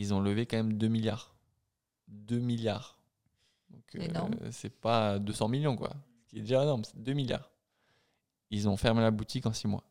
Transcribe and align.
Ils 0.00 0.14
ont 0.14 0.20
levé 0.20 0.46
quand 0.46 0.56
même 0.56 0.78
2 0.78 0.88
milliards. 0.88 1.34
2 2.08 2.38
milliards. 2.38 2.98
Donc, 3.68 3.82
euh, 3.96 4.48
c'est 4.50 4.70
pas 4.70 5.18
200 5.18 5.48
millions, 5.48 5.76
quoi. 5.76 5.90
Ce 6.24 6.30
qui 6.30 6.38
est 6.38 6.40
déjà 6.40 6.62
énorme, 6.62 6.84
c'est 6.84 6.96
2 7.02 7.12
milliards. 7.12 7.50
Ils 8.50 8.66
ont 8.66 8.78
fermé 8.78 9.02
la 9.02 9.10
boutique 9.10 9.44
en 9.44 9.52
6 9.52 9.68
mois. 9.68 9.84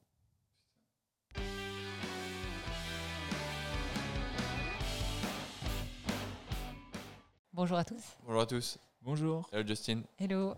Bonjour 7.53 7.77
à 7.77 7.85
tous. 7.85 8.17
Bonjour 8.25 8.41
à 8.41 8.45
tous. 8.47 8.79
Bonjour, 9.03 9.47
Hello 9.51 9.67
Justin. 9.67 10.01
Hello. 10.17 10.55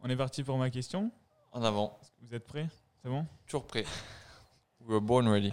on 0.00 0.08
est 0.08 0.16
parti 0.16 0.42
pour 0.42 0.56
ma 0.56 0.70
question. 0.70 1.10
En 1.52 1.62
avant. 1.62 2.00
Vous 2.22 2.34
êtes 2.34 2.46
prêts? 2.46 2.70
C'est 3.02 3.10
bon? 3.10 3.26
Toujours 3.44 3.66
prêt. 3.66 3.84
We 4.80 4.88
were 4.94 5.02
born 5.02 5.28
ready. 5.28 5.52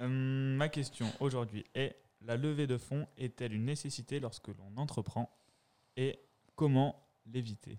Euh, 0.00 0.06
Ma 0.08 0.68
question 0.68 1.12
aujourd'hui 1.18 1.64
est 1.74 1.96
la 2.22 2.36
levée 2.36 2.66
de 2.66 2.76
fonds 2.78 3.06
est-elle 3.16 3.52
une 3.54 3.64
nécessité 3.64 4.20
lorsque 4.20 4.48
l'on 4.48 4.76
entreprend 4.76 5.30
et 5.96 6.18
comment 6.56 6.96
l'éviter? 7.26 7.78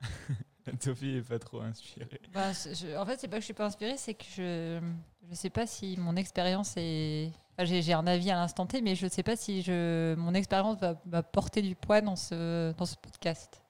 Sophie 0.80 1.16
est 1.16 1.22
pas 1.28 1.38
trop 1.38 1.60
inspirée. 1.60 2.20
Bah, 2.32 2.52
je- 2.52 2.96
en 2.96 3.04
fait, 3.06 3.18
c'est 3.18 3.28
pas 3.28 3.36
que 3.36 3.40
je 3.40 3.46
suis 3.46 3.54
pas 3.54 3.66
inspirée, 3.66 3.96
c'est 3.96 4.14
que 4.14 4.24
je 4.36 4.80
je 5.28 5.34
sais 5.34 5.50
pas 5.50 5.66
si 5.66 5.96
mon 5.98 6.16
expérience 6.16 6.74
est. 6.76 7.30
enfin, 7.52 7.64
j'ai 7.64 7.92
un 7.92 8.06
avis 8.06 8.30
à 8.30 8.34
l'instant 8.36 8.66
T, 8.66 8.80
mais 8.82 8.94
je 8.94 9.06
sais 9.06 9.22
pas 9.22 9.36
si 9.36 9.62
je 9.62 10.14
mon 10.16 10.34
expérience 10.34 10.78
va, 10.78 11.00
va 11.06 11.22
porter 11.22 11.62
du 11.62 11.74
poids 11.74 12.00
dans 12.00 12.16
ce 12.16 12.72
dans 12.72 12.86
ce 12.86 12.96
podcast. 12.96 13.62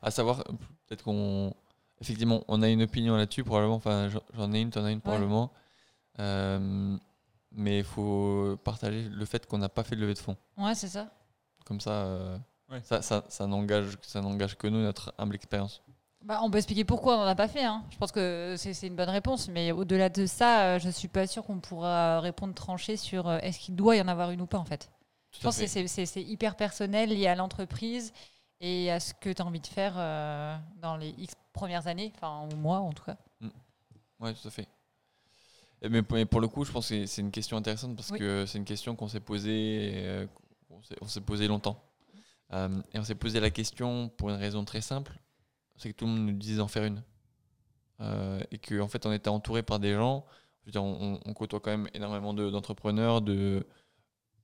À 0.00 0.10
savoir, 0.12 0.44
peut-être 0.86 1.02
qu'on. 1.02 1.52
Effectivement, 2.00 2.44
on 2.46 2.62
a 2.62 2.68
une 2.68 2.82
opinion 2.82 3.16
là-dessus, 3.16 3.42
probablement. 3.42 3.74
Enfin, 3.74 4.08
j'en- 4.34 4.52
ai 4.52 4.60
une, 4.60 4.70
t'en 4.70 4.84
as 4.84 4.92
une, 4.92 5.00
probablement. 5.00 5.50
Euh, 5.52 5.58
mais 6.18 7.78
il 7.78 7.84
faut 7.84 8.56
partager 8.64 9.08
le 9.08 9.24
fait 9.24 9.46
qu'on 9.46 9.58
n'a 9.58 9.68
pas 9.68 9.84
fait 9.84 9.96
de 9.96 10.00
levée 10.00 10.14
de 10.14 10.18
fonds. 10.18 10.36
Ouais, 10.56 10.74
c'est 10.74 10.88
ça. 10.88 11.08
Comme 11.64 11.80
ça, 11.80 11.90
euh, 11.90 12.38
Ouais. 12.70 12.80
ça, 12.82 13.00
ça, 13.00 13.24
ça 13.28 13.46
n'engage 13.46 13.96
ça 14.02 14.20
n'engage 14.20 14.56
que 14.58 14.66
nous, 14.66 14.82
notre 14.82 15.14
humble 15.16 15.34
expérience. 15.34 15.82
Bah, 16.24 16.40
on 16.42 16.50
peut 16.50 16.58
expliquer 16.58 16.84
pourquoi 16.84 17.14
on 17.16 17.20
n'en 17.20 17.26
a 17.26 17.34
pas 17.34 17.48
fait. 17.48 17.64
Hein. 17.64 17.82
Je 17.90 17.96
pense 17.96 18.12
que 18.12 18.56
c'est 18.58 18.86
une 18.86 18.96
bonne 18.96 19.08
réponse, 19.08 19.48
mais 19.48 19.72
au-delà 19.72 20.08
de 20.10 20.26
ça, 20.26 20.64
euh, 20.74 20.78
je 20.78 20.90
suis 20.90 21.08
pas 21.08 21.26
sûre 21.26 21.44
qu'on 21.44 21.60
pourra 21.60 22.20
répondre 22.20 22.52
tranché 22.54 22.96
sur 22.98 23.28
euh, 23.28 23.38
est-ce 23.38 23.58
qu'il 23.58 23.76
doit 23.76 23.96
y 23.96 24.00
en 24.02 24.08
avoir 24.08 24.30
une 24.32 24.40
ou 24.42 24.46
pas 24.46 24.58
en 24.58 24.64
fait. 24.64 24.90
Je 25.30 25.38
Tout 25.38 25.44
à 25.46 25.48
pense 25.48 25.58
que 25.60 25.66
fait. 25.66 25.86
c'est- 26.06 26.22
hyper 26.22 26.56
personnel, 26.56 27.10
lié 27.10 27.26
à 27.28 27.34
l'entreprise 27.36 28.12
et 28.60 28.90
à 28.90 28.98
ce 29.00 29.14
que 29.14 29.30
tu 29.30 29.40
as 29.40 29.46
envie 29.46 29.60
de 29.60 29.66
faire 29.66 29.94
euh, 29.96 30.56
dans 30.82 30.96
les 30.96 31.10
X 31.18 31.34
premières 31.52 31.86
années, 31.86 32.12
enfin, 32.16 32.46
ou 32.52 32.56
mois 32.56 32.78
en 32.80 32.92
tout 32.92 33.04
cas. 33.04 33.16
Ouais, 34.20 34.34
tout 34.34 34.48
à 34.48 34.50
fait. 34.50 34.66
Et 35.82 35.88
mais, 35.88 36.02
pour- 36.02 36.40
le 36.40 36.48
coup, 36.48 36.64
je 36.64 36.72
pense 36.72 36.88
que 36.88 37.06
c'est- 37.06 37.20
une 37.22 37.30
question 37.30 37.56
intéressante 37.56 37.94
parce 37.94 38.10
Oui. 38.10 38.18
que 38.18 38.46
c'est 38.46 38.58
une 38.58 38.64
question 38.64 38.96
qu'on 38.96 39.08
s'est 39.08 39.20
posée, 39.20 39.92
euh, 39.96 40.26
on 41.00 41.06
s'est 41.06 41.20
posé 41.20 41.46
longtemps. 41.48 41.82
Euh, 42.52 42.68
et 42.92 42.98
on 42.98 43.04
s'est 43.04 43.14
posé 43.14 43.40
la 43.40 43.50
question 43.50 44.08
pour 44.08 44.30
une 44.30 44.36
raison 44.36 44.64
très 44.64 44.80
simple, 44.80 45.18
c'est 45.76 45.92
que 45.92 45.96
tout 45.96 46.06
le 46.06 46.12
monde 46.12 46.26
nous 46.26 46.32
disait 46.32 46.56
d'en 46.56 46.68
faire 46.68 46.84
une. 46.84 47.02
Euh, 48.00 48.40
et 48.50 48.58
qu'en 48.58 48.80
en 48.80 48.88
fait, 48.88 49.04
on 49.06 49.12
était 49.12 49.28
entouré 49.28 49.62
par 49.62 49.78
des 49.78 49.94
gens. 49.94 50.24
Je 50.62 50.66
veux 50.66 50.72
dire, 50.72 50.82
on, 50.84 51.18
côtoie 51.34 51.60
quand 51.60 51.70
même 51.70 51.88
énormément 51.94 52.34
de- 52.34 52.50
d'entrepreneurs 52.50 53.20
de, 53.22 53.66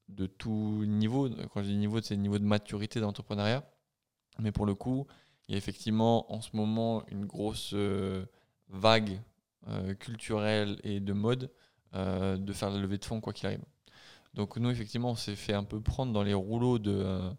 de 0.09 0.27
tout 0.27 0.85
niveau. 0.87 1.29
Quand 1.53 1.63
je 1.63 1.69
dis 1.69 1.77
niveau, 1.77 2.01
c'est 2.01 2.15
le 2.15 2.21
niveau 2.23 2.39
de 2.39 2.45
maturité 2.45 3.01
d'entrepreneuriat. 3.01 3.65
Mais 4.39 4.53
pour 4.53 4.67
le 4.67 4.75
coup, 4.75 5.07
il 5.49 5.53
y 5.53 5.55
a 5.55 5.59
effectivement 5.59 6.33
en 6.33 6.41
ce 6.41 6.51
moment 6.55 7.05
une 7.09 7.27
grosse 7.27 7.73
euh, 7.75 8.25
vague 8.69 9.11
euh, 9.13 9.19
culturelle 9.95 10.79
et 10.85 11.01
de 11.01 11.13
mode 11.13 11.51
euh, 11.95 12.37
de 12.37 12.53
faire 12.53 12.71
la 12.71 12.79
levée 12.79 12.99
de 12.99 13.05
fonds 13.05 13.21
quoi 13.21 13.33
qu'il 13.33 13.47
arrive. 13.47 13.65
Donc 14.35 14.57
nous, 14.59 14.71
effectivement, 14.71 15.11
on 15.13 15.17
s'est 15.17 15.37
fait 15.37 15.55
un 15.55 15.65
peu 15.65 15.81
prendre 15.81 16.13
dans 16.13 16.23
les 16.23 16.35
rouleaux 16.35 16.79
de, 16.79 16.93
euh, 16.93 17.31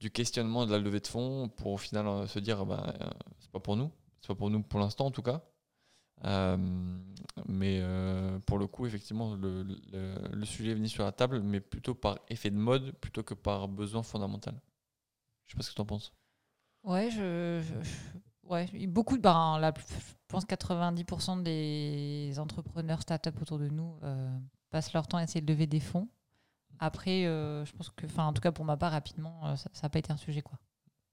du 0.00 0.10
questionnement 0.10 0.66
de 0.66 0.72
la 0.72 0.78
levée 0.78 1.00
de 1.00 1.06
fonds 1.06 1.48
pour 1.48 1.72
au 1.72 1.76
final 1.78 2.06
euh, 2.06 2.26
se 2.26 2.38
dire, 2.38 2.66
bah, 2.66 2.94
euh, 3.00 3.10
c'est 3.38 3.50
pas 3.50 3.60
pour 3.60 3.76
nous, 3.76 3.90
c'est 4.20 4.28
pas 4.28 4.34
pour 4.34 4.50
nous 4.50 4.62
pour 4.62 4.80
l'instant 4.80 5.06
en 5.06 5.10
tout 5.10 5.22
cas. 5.22 5.42
Euh, 6.24 6.56
mais 7.48 7.80
euh, 7.82 8.38
pour 8.40 8.58
le 8.58 8.66
coup, 8.66 8.86
effectivement, 8.86 9.34
le, 9.34 9.64
le- 9.92 10.44
sujet 10.46 10.70
est 10.72 10.74
venu 10.74 10.88
sur 10.88 11.04
la 11.04 11.12
table, 11.12 11.40
mais 11.42 11.60
plutôt 11.60 11.94
par 11.94 12.18
effet 12.28 12.50
de 12.50 12.56
mode 12.56 12.92
plutôt 13.00 13.22
que 13.22 13.34
par 13.34 13.68
besoin 13.68 14.02
fondamental. 14.02 14.54
Je 15.46 15.52
sais 15.52 15.56
pas 15.56 15.62
ce 15.62 15.70
que 15.70 15.74
tu 15.74 15.80
en 15.80 15.86
penses. 15.86 16.12
Ouais, 16.84 17.10
je- 17.10 17.62
ouais, 18.48 18.68
beaucoup 18.86 19.16
de, 19.16 19.22
ben, 19.22 19.58
la, 19.58 19.72
je 19.76 20.14
pense 20.28 20.44
90% 20.46 21.42
des 21.42 22.34
entrepreneurs 22.38 23.02
start-up 23.02 23.40
autour 23.40 23.58
de 23.58 23.68
nous 23.68 23.96
euh, 24.02 24.38
passent 24.70 24.92
leur 24.92 25.06
temps 25.06 25.18
à 25.18 25.22
essayer 25.22 25.40
de 25.40 25.52
lever 25.52 25.66
des 25.66 25.80
fonds. 25.80 26.08
Après, 26.78 27.26
euh, 27.26 27.64
je 27.64 27.72
pense 27.72 27.90
que, 27.90 28.06
enfin, 28.06 28.26
en 28.26 28.32
tout 28.32 28.40
cas 28.40 28.52
pour 28.52 28.64
ma 28.64 28.76
part, 28.76 28.92
rapidement, 28.92 29.46
euh, 29.46 29.56
ça 29.56 29.70
n'a 29.82 29.88
pas 29.88 29.98
été 29.98 30.12
un 30.12 30.16
sujet 30.16 30.42
quoi. 30.42 30.58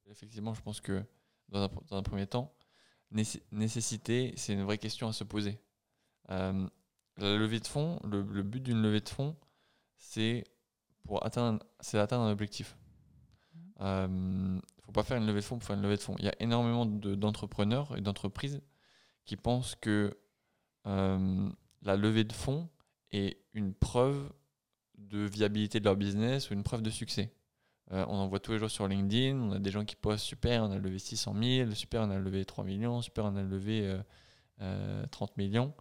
Effectivement, 0.09 0.53
je 0.53 0.61
pense 0.61 0.81
que 0.81 1.05
dans 1.49 1.63
un, 1.63 1.69
dans 1.87 1.97
un 1.97 2.03
premier 2.03 2.27
temps, 2.27 2.51
nécess- 3.13 3.41
nécessité, 3.51 4.33
c'est 4.37 4.53
une 4.53 4.63
vraie 4.63 4.77
question 4.79 5.07
à 5.07 5.13
se 5.13 5.23
poser. 5.23 5.59
Euh, 6.29 6.67
la 7.17 7.37
levée 7.37 7.59
de 7.59 7.67
fonds, 7.67 7.99
le, 8.03 8.21
le 8.23 8.43
but 8.43 8.61
d'une 8.61 8.81
levée 8.81 9.01
de 9.01 9.09
fonds, 9.09 9.35
c'est 9.97 10.43
pour 11.03 11.25
atteindre, 11.25 11.63
c'est 11.79 11.97
d'atteindre 11.97 12.23
un 12.23 12.31
objectif. 12.31 12.77
Ne 13.79 14.59
faut 14.85 14.91
pas 14.91 15.03
faire 15.03 15.17
une 15.17 15.27
levée 15.27 15.39
de 15.41 15.45
fonds 15.45 15.57
pour 15.59 15.67
faire 15.67 15.75
une 15.77 15.83
levée 15.83 15.97
de 15.97 16.01
fonds. 16.01 16.15
Il 16.19 16.25
y 16.25 16.29
a 16.29 16.35
énormément 16.39 16.85
de- 16.85 17.15
d'entrepreneurs 17.15 17.95
et 17.97 18.01
d'entreprises 18.01 18.61
qui 19.25 19.37
pensent 19.37 19.75
que 19.75 20.17
euh, 20.87 21.49
la 21.83 21.95
levée 21.95 22.23
de 22.23 22.33
fonds 22.33 22.69
est 23.11 23.37
une 23.53 23.73
preuve 23.73 24.31
de 24.97 25.19
viabilité 25.19 25.79
de 25.79 25.85
leur 25.85 25.95
business 25.95 26.49
ou 26.49 26.53
une 26.53 26.63
preuve 26.63 26.81
de 26.81 26.89
succès. 26.89 27.33
Euh, 27.91 28.05
on 28.07 28.15
en 28.15 28.27
voit 28.27 28.39
tous 28.39 28.53
les 28.53 28.59
jours 28.59 28.71
sur 28.71 28.87
LinkedIn. 28.87 29.37
On 29.39 29.51
a 29.51 29.59
des 29.59 29.71
gens 29.71 29.85
qui 29.85 29.95
postent 29.95 30.23
super, 30.25 30.63
on 30.63 30.71
a 30.71 30.77
levé 30.79 30.99
600 30.99 31.35
000, 31.41 31.71
super, 31.71 32.03
on 32.03 32.09
a 32.11 32.19
levé 32.19 32.45
3 32.45 32.63
millions, 32.63 33.01
super, 33.01 33.25
on 33.25 33.35
a 33.35 33.43
levé 33.43 33.85
euh, 33.87 34.01
euh, 34.61 35.05
30 35.11 35.37
millions. 35.37 35.73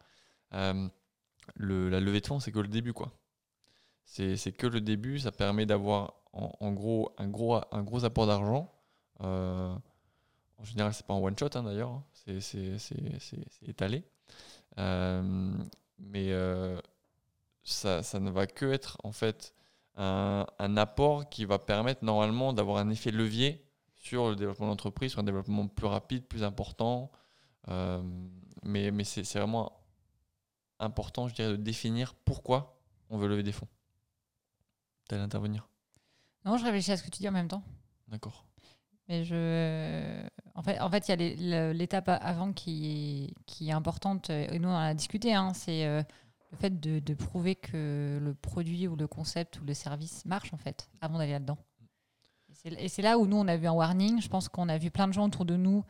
Euh, 0.54 0.88
le- 1.56 1.88
la 1.90 2.00
levée 2.00 2.20
de 2.20 2.26
fonds, 2.26 2.40
c'est 2.40 2.52
que 2.52 2.60
le 2.60 2.68
début, 2.68 2.92
quoi. 2.94 3.12
C'est 4.04 4.52
que 4.52 4.66
le 4.66 4.80
début, 4.80 5.18
ça 5.20 5.32
permet 5.32 5.66
d'avoir 5.66 6.14
en, 6.32 6.52
en 6.60 6.72
gros 6.72 7.14
un 7.18 7.28
gros, 7.28 7.60
un 7.72 7.82
gros 7.82 8.04
apport 8.04 8.26
d'argent. 8.26 8.72
Euh, 9.22 9.75
en 10.58 10.64
général, 10.64 10.92
c'est 10.94 11.06
pas 11.06 11.14
en 11.14 11.22
one 11.22 11.38
shot 11.38 11.48
hein, 11.54 11.62
d'ailleurs, 11.62 11.91
hein. 11.91 12.04
c'est 12.41 12.78
étalé. 13.66 14.04
Euh, 14.78 15.53
mais 15.98 16.32
euh, 16.32 16.81
ça, 17.62 18.03
ça 18.03 18.20
ne 18.20 18.30
va 18.30 18.47
que 18.47 18.66
être 18.66 18.98
en 19.04 19.12
fait 19.12 19.54
un, 19.97 20.47
un 20.59 20.76
apport 20.76 21.28
qui 21.28 21.44
va 21.44 21.59
permettre 21.59 22.04
normalement 22.04 22.53
d'avoir 22.53 22.78
un 22.78 22.91
effet 22.91 23.10
levier 23.10 23.66
sur 23.94 24.30
le 24.30 24.36
développement 24.36 24.66
de 24.66 24.70
l'entreprise, 24.70 25.12
sur 25.12 25.20
un 25.20 25.25
développement 25.25 25.69
plus 25.69 25.86
rapide, 25.86 26.26
plus 26.26 26.42
important. 26.42 27.10
Euh, 27.69 28.03
mais 28.62 29.04
c'est 29.04 29.38
vraiment 29.38 29.80
important, 30.78 31.28
je 31.28 31.34
dirais, 31.34 31.50
de 31.50 31.56
définir 31.56 32.14
pourquoi 32.14 32.80
on 33.10 33.19
veut 33.19 33.28
lever 33.28 33.42
des 33.42 33.53
fonds. 33.53 33.69
T'allais 35.09 35.22
intervenir? 35.22 35.69
Non, 36.44 36.56
je 36.56 36.64
réfléchis 36.64 36.92
à 36.92 36.97
ce 36.97 37.03
que 37.03 37.10
tu 37.10 37.20
dis 37.20 37.28
en 37.28 37.32
même 37.32 37.48
temps. 37.48 37.62
D'accord. 38.09 38.47
Mais 39.10 39.25
je, 39.25 40.22
en 40.54 40.62
fait, 40.62 40.78
en 40.78 40.88
fait, 40.88 41.09
il 41.09 41.21
y 41.48 41.54
a 41.54 41.72
l'étape 41.72 42.09
avant 42.09 42.53
qui 42.53 43.26
est, 43.26 43.34
qui 43.44 43.69
est 43.69 43.72
importante. 43.72 44.31
Et 44.31 44.56
nous, 44.60 44.69
on 44.69 44.72
en 44.72 44.76
a 44.78 44.94
discuté. 44.94 45.34
hein, 45.34 45.53
c'est 45.53 45.84
euh, 45.84 46.00
le 46.53 46.56
fait 46.56 46.78
de, 46.78 47.00
de 47.00 47.15
prouver 47.15 47.56
que 47.56 48.21
le 48.22 48.34
produit 48.34 48.87
ou 48.87 48.94
le 48.94 49.09
concept 49.09 49.60
ou 49.60 49.65
le 49.65 49.75
service 49.75 50.25
marche 50.26 50.54
en 50.54 50.59
fait 50.59 50.88
avant 51.00 51.19
d'aller 51.19 51.32
là-dedans. 51.32 51.59
Et 52.78 52.87
c'est- 52.88 53.03
là 53.03 53.19
où 53.19 53.26
nous, 53.26 53.37
on 53.37 53.48
a 53.48 53.56
vu 53.56 53.66
un 53.66 53.72
warning. 53.72 54.21
Je 54.22 54.28
pense 54.28 54.48
qu'on 54.48 54.69
a 54.69 54.78
vu 54.78 54.93
plein 54.93 55.09
de 55.09 55.12
gens 55.12 55.27
autour 55.27 55.44
de 55.44 55.56
nous 55.56 55.84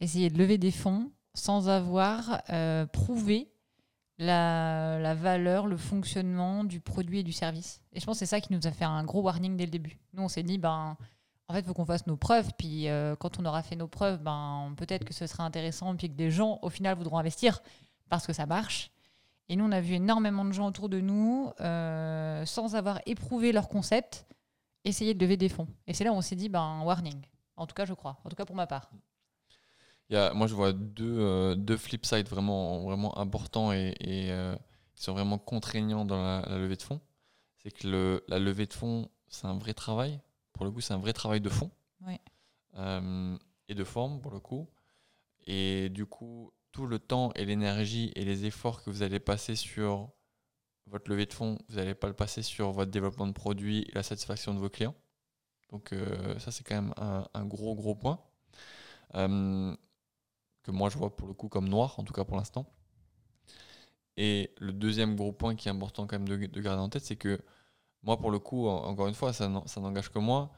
essayer 0.00 0.28
de 0.28 0.36
lever 0.36 0.58
des 0.58 0.72
fonds 0.72 1.12
sans 1.34 1.68
avoir 1.68 2.42
euh, 2.50 2.84
prouvé 2.86 3.48
la, 4.18 4.98
la 4.98 5.14
valeur, 5.14 5.68
le 5.68 5.76
fonctionnement 5.76 6.64
du 6.64 6.80
produit 6.80 7.20
et 7.20 7.22
du 7.22 7.32
service. 7.32 7.80
Et 7.92 8.00
je 8.00 8.06
pense 8.06 8.16
que 8.16 8.18
c'est 8.20 8.26
ça 8.26 8.40
qui 8.40 8.52
nous 8.52 8.66
a 8.66 8.72
fait 8.72 8.84
un 8.86 9.04
gros 9.04 9.22
warning 9.22 9.56
dès 9.56 9.66
le 9.66 9.70
début. 9.70 10.00
Nous, 10.14 10.22
on 10.24 10.28
s'est 10.28 10.42
dit, 10.42 10.58
ben, 10.58 10.96
en 11.48 11.54
fait, 11.54 11.60
il 11.60 11.66
faut 11.66 11.74
qu'on 11.74 11.86
fasse 11.86 12.06
nos 12.06 12.16
preuves. 12.16 12.50
Puis 12.58 12.88
euh, 12.88 13.14
quand 13.16 13.38
on 13.38 13.44
aura 13.44 13.62
fait 13.62 13.76
nos 13.76 13.86
preuves, 13.86 14.20
ben, 14.20 14.74
peut-être 14.76 15.04
que 15.04 15.14
ce 15.14 15.26
sera 15.26 15.44
intéressant. 15.44 15.94
Puis 15.96 16.08
que 16.08 16.14
des 16.14 16.30
gens, 16.30 16.58
au 16.62 16.70
final, 16.70 16.96
voudront 16.96 17.18
investir 17.18 17.62
parce 18.08 18.26
que 18.26 18.32
ça 18.32 18.46
marche. 18.46 18.90
Et 19.48 19.54
nous, 19.54 19.64
on 19.64 19.72
a 19.72 19.80
vu 19.80 19.94
énormément 19.94 20.44
de 20.44 20.52
gens 20.52 20.66
autour 20.66 20.88
de 20.88 21.00
nous, 21.00 21.52
euh, 21.60 22.44
sans 22.46 22.74
avoir 22.74 23.00
éprouvé 23.06 23.52
leur 23.52 23.68
concept, 23.68 24.26
essayer 24.84 25.14
de 25.14 25.20
lever 25.20 25.36
des 25.36 25.48
fonds. 25.48 25.68
Et 25.86 25.94
c'est 25.94 26.02
là 26.02 26.12
où 26.12 26.16
on 26.16 26.20
s'est 26.20 26.34
dit, 26.34 26.48
ben, 26.48 26.82
warning. 26.84 27.20
En 27.56 27.66
tout 27.66 27.74
cas, 27.74 27.84
je 27.84 27.94
crois. 27.94 28.18
En 28.24 28.28
tout 28.28 28.36
cas, 28.36 28.44
pour 28.44 28.56
ma 28.56 28.66
part. 28.66 28.90
Moi, 30.10 30.46
je 30.48 30.54
vois 30.54 30.72
deux, 30.72 31.18
euh, 31.20 31.54
deux 31.54 31.76
flip 31.76 32.04
sides 32.06 32.28
vraiment, 32.28 32.82
vraiment 32.82 33.16
importants 33.18 33.72
et, 33.72 33.94
qui 34.94 35.02
sont 35.02 35.12
vraiment 35.12 35.38
contraignants 35.38 36.04
dans 36.04 36.22
la, 36.22 36.58
levée 36.58 36.76
de 36.76 36.82
fonds. 36.82 37.00
C'est 37.62 37.70
que 37.70 38.24
la 38.26 38.38
levée 38.40 38.66
de 38.66 38.72
fonds, 38.72 39.08
c'est 39.28 39.46
un 39.46 39.58
vrai 39.58 39.74
travail. 39.74 40.20
Pour 40.56 40.66
le 40.66 40.72
coup, 40.72 40.80
c'est 40.80 40.94
un 40.94 40.98
vrai 40.98 41.12
travail 41.12 41.40
de 41.40 41.48
fond. 41.48 41.70
Euh, 42.78 43.38
et 43.68 43.74
de 43.74 43.84
forme, 43.84 44.20
pour 44.20 44.32
le 44.32 44.40
coup. 44.40 44.68
Et 45.46 45.88
du 45.88 46.04
coup, 46.04 46.52
tout 46.72 46.86
le 46.86 46.98
temps 46.98 47.32
et 47.34 47.44
l'énergie 47.44 48.12
et 48.16 48.24
les 48.24 48.44
efforts 48.44 48.82
que 48.82 48.90
vous 48.90 49.02
allez 49.02 49.20
passer 49.20 49.56
sur 49.56 50.10
votre 50.86 51.10
levée 51.10 51.26
de 51.26 51.32
fonds, 51.32 51.58
vous 51.68 51.76
n'allez 51.76 51.94
pas 51.94 52.06
le 52.06 52.14
passer 52.14 52.42
sur 52.42 52.70
votre 52.72 52.90
développement 52.90 53.26
de 53.26 53.32
produit 53.32 53.86
et 53.88 53.92
la 53.92 54.02
satisfaction 54.02 54.54
de 54.54 54.58
vos 54.58 54.68
clients. 54.68 54.94
Donc 55.70 55.92
euh, 55.92 56.38
ça, 56.38 56.50
c'est 56.52 56.64
quand 56.64 56.74
même 56.74 56.94
un, 56.96 57.44
gros, 57.44 57.74
gros 57.74 57.94
point. 57.94 58.20
Euh, 59.14 59.74
que 60.62 60.70
moi, 60.70 60.90
je 60.90 60.98
vois 60.98 61.14
pour 61.14 61.28
le 61.28 61.34
coup 61.34 61.48
comme 61.48 61.68
noir, 61.68 61.98
en 61.98 62.04
tout 62.04 62.12
cas 62.12 62.24
pour 62.24 62.36
l'instant. 62.36 62.66
Et 64.16 64.52
le 64.58 64.72
deuxième 64.72 65.16
gros 65.16 65.32
point 65.32 65.54
qui 65.54 65.68
est 65.68 65.70
important 65.70 66.06
quand 66.06 66.18
même 66.18 66.28
de, 66.28 66.60
garder 66.60 66.80
en 66.80 66.88
tête, 66.88 67.04
c'est 67.04 67.16
que 67.16 67.40
moi, 68.06 68.16
pour 68.18 68.30
le 68.30 68.38
coup, 68.38 68.68
encore 68.68 69.08
une 69.08 69.14
fois, 69.14 69.32
ça 69.32 69.48
n'engage 69.48 70.10
que 70.10 70.20
moi. 70.20 70.50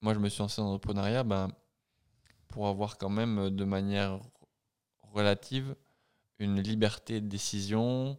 Moi, 0.00 0.14
je 0.14 0.18
me 0.18 0.30
suis 0.30 0.40
lancé 0.40 0.62
dans 0.62 0.68
l'entrepreneuriat 0.68 1.24
ben, 1.24 1.48
pour 2.48 2.68
avoir 2.68 2.96
quand 2.96 3.10
même 3.10 3.50
de 3.50 3.64
manière 3.64 4.18
relative 5.12 5.76
une 6.38 6.60
liberté 6.60 7.20
de 7.20 7.28
décision, 7.28 8.18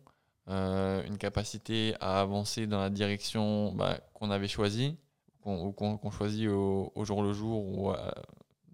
euh, 0.49 1.03
une 1.05 1.17
capacité 1.17 1.95
à 1.99 2.21
avancer 2.21 2.67
dans 2.67 2.79
la 2.79 2.91
direction 2.91 3.73
bah, 3.73 3.99
qu'on 4.13 4.29
avait 4.29 4.47
choisie, 4.47 4.95
ou 5.43 5.71
qu'on 5.71 6.11
choisit 6.11 6.47
au, 6.49 6.91
jour 7.03 7.23
le 7.23 7.33
jour 7.33 7.65
ou 7.65 7.91
euh, 7.91 8.11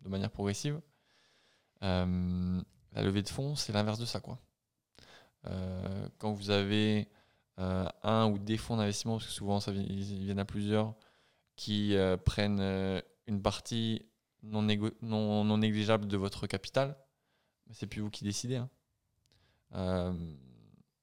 de 0.04 0.10
manière 0.10 0.32
progressive. 0.32 0.82
Euh, 1.82 2.62
la 2.94 3.04
levée 3.04 3.22
de 3.22 3.30
fonds, 3.30 3.56
c'est 3.56 3.72
l'inverse 3.72 4.00
de 4.00 4.06
ça. 4.06 4.20
Quoi. 4.20 4.38
quand 6.18 6.34
vous 6.34 6.50
avez 6.50 7.08
un 7.58 8.32
ou 8.32 8.38
des 8.38 8.58
fonds 8.58 8.78
d'investissement, 8.78 9.18
parce 9.18 9.28
que 9.28 9.32
souvent 9.32 9.60
ils 9.60 10.26
viennent 10.26 10.40
à 10.40 10.46
plusieurs, 10.46 10.96
qui 11.56 11.96
prennent 12.26 13.02
une 13.28 13.42
partie 13.42 14.06
non, 14.44 15.58
négligeable 15.58 16.08
de 16.08 16.18
votre 16.18 16.48
capital, 16.48 16.98
c'est 17.72 17.88
plus 17.88 18.02
vous 18.02 18.10
qui 18.10 18.24
décidez. 18.24 18.58
Hein. 18.58 18.70
Euh, 19.76 20.14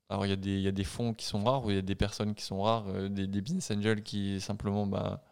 alors, 0.08 0.26
il 0.26 0.61
y, 0.61 0.69
a 0.69 0.73
des 0.73 0.85
fonds 0.85 1.14
qui 1.14 1.25
sont 1.25 1.43
rares, 1.44 1.64
ou 1.64 1.70
il 1.70 1.76
y 1.76 1.79
a 1.79 1.82
des 1.82 1.94
personnes 1.94 2.35
qui 2.35 2.44
sont 2.44 2.62
rares, 2.62 2.88
euh, 2.88 3.08
des, 3.08 3.41
business 3.41 3.70
angels 3.70 4.03
qui 4.03 4.41
simplement 4.41 4.87
bah, 4.87 5.23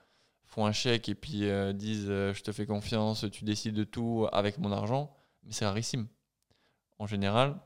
font 0.45 0.67
un 0.67 0.73
chèque 0.73 1.09
et 1.09 1.15
puis 1.15 1.49
euh, 1.49 1.73
disent 1.73 2.07
Je 2.07 2.43
te 2.43 2.53
fais 2.53 2.67
confiance, 2.67 3.27
tu 3.31 3.45
décides 3.45 3.75
de 3.75 3.85
tout 3.85 4.27
avec 4.33 4.59
mon 4.59 4.73
argent. 4.73 5.15
Mais 5.45 5.53
c'est 5.53 5.67
rarissime. 5.67 6.07
En 6.99 7.07
général, 7.07 7.61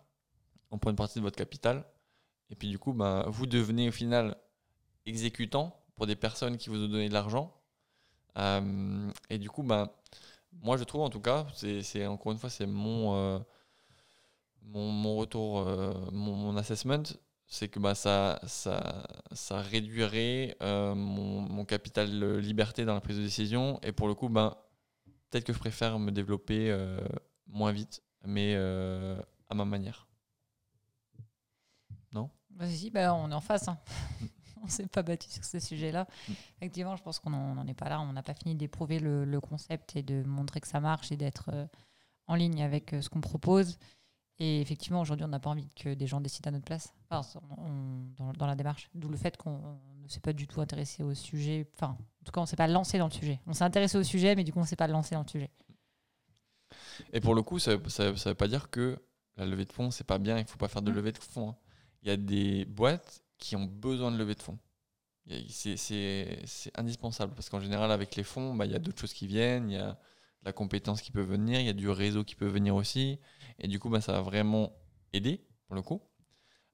on 0.70 0.78
prend 0.78 0.90
une 0.90 0.96
partie 0.96 1.18
de 1.18 1.22
votre 1.22 1.36
capital, 1.36 1.84
et 2.52 2.54
puis 2.54 2.68
du 2.68 2.78
coup, 2.78 2.92
bah, 2.92 3.24
vous 3.28 3.46
devenez 3.46 3.88
au 3.88 3.92
final 3.92 4.36
exécutant 5.06 5.82
pour 5.96 6.06
des 6.06 6.14
personnes 6.14 6.56
qui 6.56 6.68
vous 6.68 6.76
ont 6.84 6.88
donné 6.88 7.08
de 7.08 7.14
l'argent. 7.14 7.52
et 8.36 9.38
du 9.38 9.50
coup, 9.50 9.64
bah, 9.64 9.98
moi 10.52 10.76
je 10.76 10.84
trouve 10.84 11.02
en 11.02 11.10
tout 11.10 11.20
cas, 11.20 11.46
c'est 11.54 12.06
encore 12.06 12.30
une 12.32 12.38
fois, 12.38 12.50
c'est 12.50 12.66
mon 12.66 13.42
mon, 14.64 15.16
retour, 15.16 15.60
euh, 15.60 15.92
mon, 16.12 16.56
assessment, 16.56 17.02
c'est 17.46 17.68
que 17.68 17.78
bah, 17.78 17.94
ça, 17.94 18.40
ça, 18.46 19.06
ça 19.32 19.60
réduirait 19.60 20.56
euh, 20.62 20.94
mon, 20.94 21.64
capital 21.64 22.38
liberté 22.38 22.84
dans 22.84 22.94
la 22.94 23.00
prise 23.00 23.18
de 23.18 23.22
décision. 23.22 23.78
Et 23.82 23.92
pour 23.92 24.08
le 24.08 24.14
coup, 24.14 24.28
peut-être 24.28 25.44
que 25.44 25.52
je 25.52 25.58
préfère 25.58 25.98
me 25.98 26.10
développer 26.10 26.70
euh, 26.70 26.98
moins 27.46 27.72
vite, 27.72 28.02
mais 28.24 28.54
à 28.54 29.54
ma 29.54 29.64
manière. 29.64 30.06
Vas-y, 32.56 32.90
bah, 32.90 33.14
on 33.14 33.30
est 33.30 33.34
en 33.34 33.40
face. 33.40 33.68
Hein. 33.68 33.78
on 34.62 34.66
ne 34.66 34.70
s'est 34.70 34.86
pas 34.86 35.02
battu 35.02 35.28
sur 35.30 35.44
ce 35.44 35.58
sujet-là. 35.58 36.06
Mm. 36.28 36.32
Effectivement, 36.58 36.96
je 36.96 37.02
pense 37.02 37.18
qu'on 37.18 37.30
n'en 37.30 37.66
est 37.66 37.74
pas 37.74 37.88
là. 37.88 38.00
On 38.00 38.12
n'a 38.12 38.22
pas 38.22 38.34
fini 38.34 38.54
d'éprouver 38.54 38.98
le, 38.98 39.24
le, 39.24 39.40
concept 39.40 39.96
et 39.96 40.02
de 40.02 40.22
montrer 40.22 40.60
que 40.60 40.68
ça 40.68 40.80
marche 40.80 41.12
et 41.12 41.16
d'être 41.16 41.50
en 42.26 42.34
ligne 42.34 42.62
avec 42.62 42.94
ce 43.00 43.08
qu'on 43.08 43.20
propose. 43.20 43.78
Et 44.38 44.60
effectivement, 44.60 45.00
aujourd'hui, 45.00 45.24
on 45.24 45.28
n'a 45.28 45.38
pas 45.38 45.50
envie 45.50 45.68
que 45.76 45.94
des 45.94 46.06
gens 46.06 46.20
décident 46.20 46.48
à 46.48 46.50
notre 46.50 46.64
place 46.64 46.92
enfin, 47.10 47.40
dans, 48.36 48.46
la 48.46 48.56
démarche. 48.56 48.90
D'où 48.94 49.08
le 49.08 49.16
fait 49.16 49.36
qu'on 49.36 49.78
ne 50.02 50.08
s'est 50.08 50.20
pas 50.20 50.32
du 50.32 50.48
tout 50.48 50.60
intéressé 50.60 51.02
au 51.02 51.14
sujet. 51.14 51.68
Enfin, 51.74 51.96
en 51.98 52.24
tout 52.24 52.32
cas, 52.32 52.40
on 52.40 52.44
ne 52.44 52.48
s'est 52.48 52.56
pas 52.56 52.66
lancé 52.66 52.98
dans 52.98 53.06
le 53.06 53.12
sujet. 53.12 53.40
On 53.46 53.52
s'est 53.52 53.64
intéressé 53.64 53.98
au 53.98 54.02
sujet, 54.02 54.34
mais 54.34 54.42
du 54.42 54.52
coup, 54.52 54.58
on 54.58 54.62
ne 54.62 54.66
s'est 54.66 54.74
pas 54.74 54.88
lancé 54.88 55.14
dans 55.14 55.22
le 55.22 55.28
sujet. 55.28 55.50
Et 57.12 57.20
pour 57.20 57.34
le 57.34 57.42
coup, 57.42 57.58
ça 57.58 57.72
ne 57.72 57.76
veut 57.76 58.34
pas 58.34 58.48
dire 58.48 58.70
que 58.70 58.98
la 59.36 59.46
levée 59.46 59.64
de 59.64 59.72
fonds, 59.72 59.90
c'est 59.90 60.04
pas 60.04 60.18
bien, 60.18 60.38
il 60.38 60.42
ne 60.42 60.48
faut 60.48 60.58
pas 60.58 60.68
faire 60.68 60.82
de 60.82 60.90
mmh. 60.90 60.94
levée 60.94 61.12
de 61.12 61.18
fonds. 61.18 61.50
Hein. 61.50 61.56
Il 62.02 62.08
y 62.08 62.10
a 62.10 62.16
des 62.16 62.64
boîtes 62.64 63.22
qui 63.38 63.56
ont 63.56 63.64
besoin 63.64 64.10
de 64.10 64.16
levée 64.16 64.34
de 64.34 64.42
fonds. 64.42 64.58
C'est 65.48 66.72
indispensable 66.74 67.34
parce 67.34 67.48
qu'en 67.48 67.60
général, 67.60 67.90
avec 67.92 68.16
les 68.16 68.24
fonds, 68.24 68.54
bah, 68.54 68.66
il 68.66 68.72
y 68.72 68.74
a 68.74 68.78
d'autres 68.78 69.00
choses 69.00 69.12
qui 69.12 69.26
viennent, 69.26 69.70
il 69.70 69.74
y 69.74 69.78
a 69.78 69.98
la 70.42 70.52
compétence 70.52 71.00
qui 71.00 71.12
peut 71.12 71.22
venir, 71.22 71.60
il 71.60 71.66
y 71.66 71.68
a 71.68 71.74
du 71.74 71.88
réseau 71.88 72.24
qui 72.24 72.34
peut 72.34 72.48
venir 72.48 72.74
aussi. 72.74 73.20
Et 73.58 73.68
du 73.68 73.78
coup, 73.78 73.88
bah, 73.88 74.00
ça 74.00 74.12
va 74.12 74.20
vraiment 74.20 74.72
aider 75.12 75.46
pour 75.66 75.76
le 75.76 75.82
coup. 75.82 76.02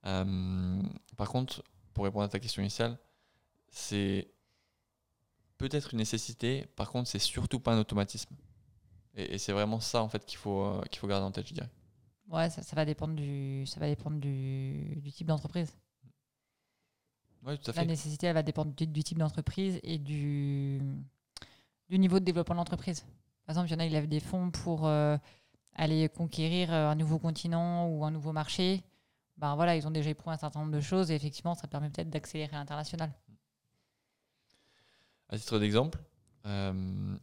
Euh, 0.06 0.80
par 1.16 1.28
contre, 1.28 1.62
pour 1.92 2.04
répondre 2.04 2.24
à 2.24 2.28
ta 2.28 2.40
question 2.40 2.62
initiale, 2.62 2.98
c'est 3.70 4.32
peut-être 5.58 5.92
une 5.92 5.98
nécessité, 5.98 6.66
par 6.76 6.90
contre, 6.90 7.08
c'est 7.08 7.18
surtout 7.18 7.60
pas 7.60 7.72
un 7.74 7.80
automatisme. 7.80 8.34
Et, 9.14 9.38
c'est 9.38 9.52
vraiment 9.52 9.80
ça 9.80 10.02
en 10.02 10.08
fait 10.08 10.24
qu'il 10.24 10.38
faut, 10.38 10.64
euh, 10.64 10.82
qu'il 10.90 11.00
faut 11.00 11.08
garder 11.08 11.26
en 11.26 11.32
tête, 11.32 11.48
je 11.48 11.54
dirais. 11.54 11.70
Ouais, 12.28 12.50
ça, 12.50 12.76
va 12.76 12.84
dépendre 12.84 13.14
du, 13.14 13.64
ça 13.66 13.80
va 13.80 13.86
dépendre 13.86 14.18
du, 14.18 14.96
du 14.96 15.10
type 15.12 15.26
d'entreprise. 15.26 15.74
Ouais, 17.42 17.56
tout 17.56 17.70
à 17.70 17.72
fait. 17.72 17.80
La 17.80 17.86
nécessité, 17.86 18.26
elle 18.26 18.34
va 18.34 18.42
dépendre 18.42 18.74
du, 18.74 18.86
du 18.86 19.02
type 19.02 19.18
d'entreprise 19.18 19.80
et 19.82 19.98
du, 19.98 20.80
du 21.88 21.98
niveau 21.98 22.20
de 22.20 22.24
développement 22.24 22.54
de 22.54 22.60
l'entreprise. 22.60 23.00
Par 23.46 23.54
exemple, 23.54 23.68
il 23.68 23.72
y 23.72 23.76
en 23.76 23.78
a, 23.78 23.86
qui 23.86 23.92
lèvent 23.94 24.08
des 24.08 24.20
fonds 24.20 24.50
pour 24.50 24.86
euh, 24.86 25.16
aller 25.74 26.08
conquérir 26.10 26.72
euh, 26.72 26.90
un 26.90 26.94
nouveau 26.94 27.18
continent 27.18 27.88
ou 27.88 28.04
un 28.04 28.10
nouveau 28.10 28.32
marché. 28.32 28.82
Ben 29.38 29.54
voilà, 29.54 29.76
ils 29.76 29.86
ont 29.86 29.90
déjà 29.90 30.10
éprouvé 30.10 30.34
un 30.34 30.38
certain 30.38 30.60
nombre 30.60 30.72
de 30.72 30.80
choses 30.80 31.10
et 31.10 31.14
effectivement, 31.14 31.54
ça 31.54 31.66
permet 31.66 31.88
peut-être 31.88 32.10
d'accélérer 32.10 32.52
l'international. 32.52 33.10
À 35.30 35.38
titre 35.38 35.58
d'exemple, 35.58 35.98
euh, 36.44 37.16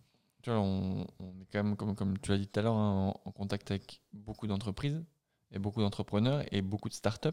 on, 0.53 1.05
est 1.41 1.45
quand 1.51 1.63
même, 1.63 1.75
comme, 1.75 1.95
comme 1.95 2.17
tu 2.19 2.31
l'as 2.31 2.37
dit 2.37 2.47
tout 2.47 2.59
à 2.59 2.63
l'heure, 2.63 2.75
hein, 2.75 3.13
en, 3.23 3.31
contact 3.31 3.71
avec 3.71 4.01
beaucoup 4.13 4.47
d'entreprises 4.47 5.03
et 5.51 5.59
beaucoup 5.59 5.81
d'entrepreneurs 5.81 6.43
et 6.51 6.61
beaucoup 6.61 6.89
de 6.89 6.93
startups. 6.93 7.29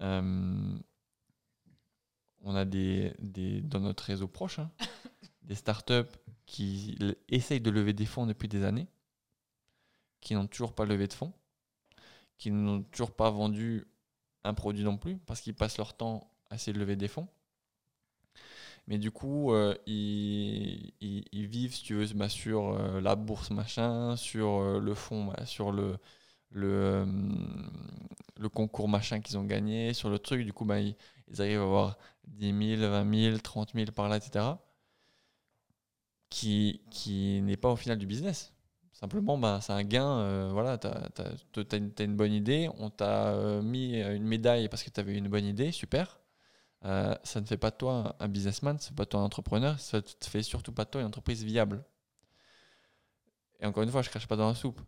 on 0.00 0.80
a 2.44 2.64
des, 2.64 3.14
des, 3.18 3.60
dans 3.62 3.80
notre 3.80 4.04
réseau 4.04 4.28
proche 4.28 4.58
hein, 4.58 4.70
des 5.42 5.54
startups 5.54 6.16
qui 6.46 6.98
essayent 7.28 7.60
de 7.60 7.70
lever 7.70 7.92
des 7.92 8.06
fonds 8.06 8.26
depuis 8.26 8.48
des 8.48 8.64
années, 8.64 8.88
qui 10.20 10.34
n'ont 10.34 10.46
toujours 10.46 10.74
pas 10.74 10.84
levé 10.84 11.08
de 11.08 11.12
fonds, 11.12 11.32
qui 12.38 12.50
n'ont 12.50 12.82
toujours 12.82 13.14
pas 13.14 13.30
vendu 13.30 13.86
un 14.44 14.54
produit 14.54 14.84
non 14.84 14.98
plus, 14.98 15.18
parce 15.18 15.40
qu'ils 15.40 15.54
passent 15.54 15.78
leur 15.78 15.96
temps 15.96 16.30
à 16.50 16.56
essayer 16.56 16.72
de 16.72 16.78
lever 16.78 16.96
des 16.96 17.08
fonds. 17.08 17.28
Mais 18.92 18.98
du 18.98 19.10
coup, 19.10 19.54
euh, 19.54 19.74
ils, 19.86 20.92
vivent, 21.32 21.74
si 21.74 21.82
tu 21.82 21.94
veux, 21.94 22.04
bah, 22.14 22.28
sur 22.28 22.74
euh, 22.74 23.00
la 23.00 23.16
bourse 23.16 23.50
machin, 23.50 24.16
sur 24.16 24.60
euh, 24.60 24.80
le 24.80 24.94
fonds, 24.94 25.24
bah, 25.24 25.46
sur 25.46 25.72
le, 25.72 25.96
concours 28.52 28.90
machin 28.90 29.20
qu'ils 29.20 29.38
ont 29.38 29.44
gagné, 29.44 29.94
sur 29.94 30.10
le 30.10 30.18
truc. 30.18 30.44
Du 30.44 30.52
coup, 30.52 30.66
bah, 30.66 30.78
ils, 30.78 30.94
arrivent 31.38 31.60
à 31.60 31.62
avoir 31.62 31.98
10 32.26 32.76
000, 32.76 32.90
20 32.90 33.30
000, 33.30 33.38
30 33.38 33.72
000 33.72 33.92
par 33.92 34.10
là, 34.10 34.18
etc 34.18 34.44
qui, 36.28 36.80
n'est 37.42 37.56
pas 37.56 37.70
au 37.70 37.76
final 37.76 37.96
du 37.98 38.06
business. 38.06 38.52
Simplement, 38.92 39.60
c'est 39.60 39.72
un 39.72 39.84
gain. 39.84 40.48
Voilà, 40.50 40.76
tu 40.78 40.86
as, 40.88 42.04
une 42.04 42.16
bonne 42.16 42.32
idée, 42.32 42.68
on 42.78 42.90
t'a 42.90 43.62
mis 43.62 44.00
une 44.00 44.24
médaille 44.24 44.68
parce 44.68 44.82
que 44.82 44.90
tu 44.90 45.00
avais 45.00 45.14
une 45.16 45.28
bonne 45.28 45.46
idée, 45.46 45.72
super. 45.72 46.21
Euh, 46.84 47.14
ça 47.22 47.40
ne 47.40 47.46
fait 47.46 47.56
pas 47.56 47.70
toi 47.70 48.16
un 48.18 48.28
businessman, 48.28 48.76
c'est 48.80 48.94
pas 48.94 49.04
de 49.04 49.10
toi 49.10 49.20
un 49.20 49.24
entrepreneur, 49.24 49.78
ça 49.78 49.98
ne 49.98 50.02
te 50.02 50.26
fait 50.26 50.42
surtout 50.42 50.72
pas 50.72 50.84
de 50.84 50.90
toi 50.90 51.00
une 51.00 51.06
entreprise 51.06 51.44
viable. 51.44 51.84
Et 53.60 53.66
encore 53.66 53.84
une 53.84 53.90
fois, 53.90 54.02
je 54.02 54.08
ne 54.08 54.10
crache 54.10 54.26
pas 54.26 54.36
dans 54.36 54.48
la 54.48 54.54
soupe. 54.56 54.80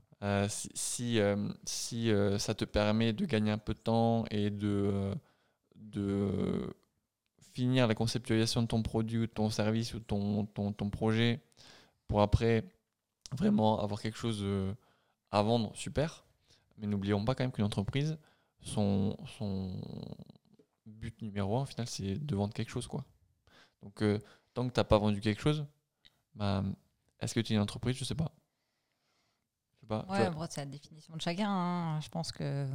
si 0.49 0.71
si, 0.75 1.21
si 1.65 2.13
ça 2.39 2.55
te 2.55 2.65
permet 2.65 3.13
de 3.13 3.25
gagner 3.27 3.53
un 3.53 3.59
peu 3.59 3.75
de 3.75 3.79
temps 3.79 4.25
et 4.31 4.51
de, 4.51 5.15
de 5.77 6.75
finir 7.55 7.87
la 7.87 7.95
conceptualisation 7.95 8.63
de 8.63 8.67
ton 8.67 8.83
produit 8.83 9.19
ou 9.19 9.27
ton 9.29 9.49
service 9.49 9.95
ou 9.95 10.01
ton, 10.01 10.45
ton, 10.47 10.73
ton 10.73 10.91
projet 10.91 11.41
pour 12.09 12.21
après 12.21 12.65
vraiment 13.33 13.81
avoir 13.81 14.01
quelque 14.01 14.19
chose 14.19 14.41
euh, 14.43 14.73
à 15.31 15.43
vendre, 15.43 15.75
super. 15.75 16.25
Mais 16.79 16.87
n'oublions 16.87 17.25
pas 17.25 17.35
quand 17.35 17.45
même 17.45 17.53
qu'une 17.53 17.65
entreprise, 17.65 18.19
son, 18.61 19.17
son 19.39 19.71
but 20.87 21.21
numéro 21.23 21.59
un, 21.59 21.63
au 21.63 21.67
final, 21.67 21.87
c'est 21.87 22.19
de 22.19 22.37
vendre 22.37 22.55
quelque 22.55 22.71
chose. 22.71 22.87
Quoi. 22.87 23.05
Donc, 23.83 24.03
euh, 24.03 24.19
tant 24.53 24.67
que 24.69 24.73
tu 24.73 24.81
n'as 24.81 24.85
pas 24.85 24.99
vendu 24.99 25.21
quelque 25.21 25.41
chose, 25.41 25.67
bah, 26.35 26.65
est-ce 27.21 27.35
que 27.35 27.41
tu 27.41 27.53
es 27.53 27.57
une 27.57 27.63
entreprise? 27.63 27.97
Je 27.97 28.05
sais 28.05 28.15
pas. 28.15 28.33
Je 29.73 29.81
sais 29.81 29.87
pas. 29.87 30.07
Ouais, 30.09 30.47
c'est 30.51 30.61
la 30.61 30.67
définition 30.67 31.15
de 31.17 31.21
chacun. 31.21 31.51
Hein. 31.51 32.01
Je 32.01 32.09
pense 32.09 32.33
que 32.33 32.67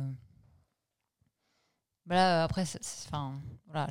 bah 2.10 2.44
après, 2.44 2.64
enfin, 3.06 3.40
voilà, 3.68 3.88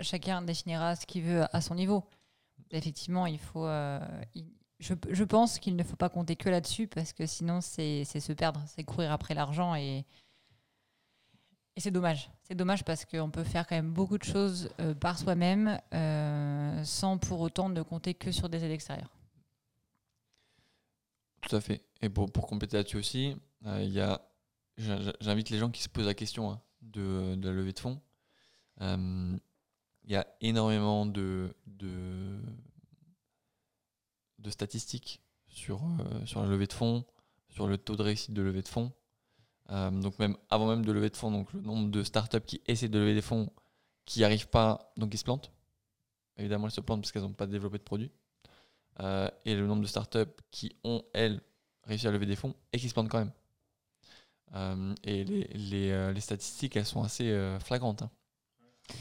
chacun 0.00 0.42
définira 0.42 0.96
ce 0.96 1.06
qu'il 1.06 1.22
veut 1.22 1.44
à 1.54 1.60
son 1.60 1.76
niveau. 1.76 2.04
Effectivement, 2.72 3.26
il 3.26 3.38
faut. 3.38 3.64
Euh, 3.64 4.00
je, 4.80 4.94
je, 5.08 5.24
pense 5.24 5.60
qu'il 5.60 5.76
ne 5.76 5.84
faut 5.84 5.94
pas 5.94 6.08
compter 6.08 6.34
que 6.34 6.48
là-dessus 6.48 6.88
parce 6.88 7.12
que 7.12 7.26
sinon, 7.26 7.60
c'est 7.60 8.04
se 8.04 8.32
perdre, 8.32 8.60
c'est 8.66 8.82
courir 8.82 9.12
après 9.12 9.34
l'argent 9.34 9.76
et, 9.76 10.04
Et 11.76 11.80
c'est 11.80 11.90
dommage. 11.90 12.30
C'est 12.42 12.54
dommage 12.54 12.84
parce 12.84 13.04
qu'on 13.04 13.30
peut 13.30 13.44
faire 13.44 13.66
quand 13.66 13.76
même 13.76 13.92
beaucoup 13.92 14.18
de 14.18 14.24
choses 14.24 14.70
euh, 14.80 14.94
par 14.94 15.18
soi-même 15.18 15.78
euh, 15.94 16.84
sans 16.84 17.16
pour 17.18 17.40
autant 17.40 17.68
ne 17.68 17.82
compter 17.82 18.14
que 18.14 18.32
sur 18.32 18.48
des 18.48 18.64
aides 18.64 18.72
extérieures. 18.72 19.14
Tout 21.42 21.56
à 21.56 21.60
fait. 21.60 21.82
Et 22.02 22.08
pour, 22.08 22.30
compléter 22.32 22.76
là-dessus 22.76 22.96
aussi, 22.96 23.36
euh, 23.66 23.82
y 23.84 24.00
a, 24.00 24.20
j'invite 24.76 25.50
les 25.50 25.58
gens 25.58 25.70
qui 25.70 25.82
se 25.82 25.88
posent 25.88 26.06
la 26.06 26.14
question 26.14 26.50
hein, 26.50 26.60
de, 26.82 27.36
la 27.40 27.52
levée 27.52 27.72
de 27.72 27.78
fonds. 27.78 28.00
Euh, 28.80 29.38
Il 30.04 30.12
y 30.12 30.16
a 30.16 30.26
énormément 30.40 31.06
de, 31.06 31.54
de, 31.66 32.40
de 34.38 34.50
statistiques 34.50 35.22
sur, 35.48 35.82
sur 36.26 36.42
la 36.42 36.48
levée 36.48 36.66
de 36.66 36.72
fonds, 36.72 37.04
sur 37.48 37.66
le 37.66 37.78
taux 37.78 37.96
de 37.96 38.02
réussite 38.02 38.32
de 38.32 38.42
levée 38.42 38.62
de 38.62 38.68
fonds. 38.68 38.92
Euh, 39.70 39.90
donc 39.90 40.18
même 40.18 40.36
avant 40.50 40.68
même 40.68 40.84
de 40.84 40.92
lever 40.92 41.10
de 41.10 41.16
fonds, 41.16 41.30
donc 41.30 41.52
le 41.52 41.60
nombre 41.60 41.90
de 41.90 42.02
startups 42.02 42.40
qui 42.40 42.60
essaient 42.66 42.88
de 42.88 42.98
lever 42.98 43.14
des 43.14 43.22
fonds, 43.22 43.50
qui 44.04 44.20
n'y 44.20 44.24
arrivent 44.24 44.48
pas, 44.48 44.92
donc 44.96 45.14
ils 45.14 45.18
se 45.18 45.24
plantent. 45.24 45.52
Évidemment, 46.36 46.66
elles 46.66 46.72
se 46.72 46.80
plantent 46.80 47.02
parce 47.02 47.12
qu'elles 47.12 47.22
n'ont 47.22 47.32
pas 47.32 47.46
développé 47.46 47.78
de 47.78 47.82
produit. 47.82 48.10
Euh, 49.00 49.30
et 49.44 49.54
le 49.54 49.66
nombre 49.66 49.82
de 49.82 49.86
startups 49.86 50.32
qui 50.50 50.76
ont, 50.84 51.02
elles, 51.14 51.40
réussi 51.84 52.06
à 52.06 52.10
lever 52.10 52.26
des 52.26 52.36
fonds 52.36 52.54
et 52.72 52.78
qui 52.78 52.88
se 52.88 52.94
plantent 52.94 53.08
quand 53.08 53.18
même. 53.18 53.32
Euh, 54.54 54.94
et 55.04 55.24
les, 55.24 55.44
les, 55.54 56.12
les 56.12 56.20
statistiques, 56.20 56.76
elles 56.76 56.86
sont 56.86 57.02
assez 57.02 57.58
flagrantes. 57.60 58.02
hein. 58.02 58.10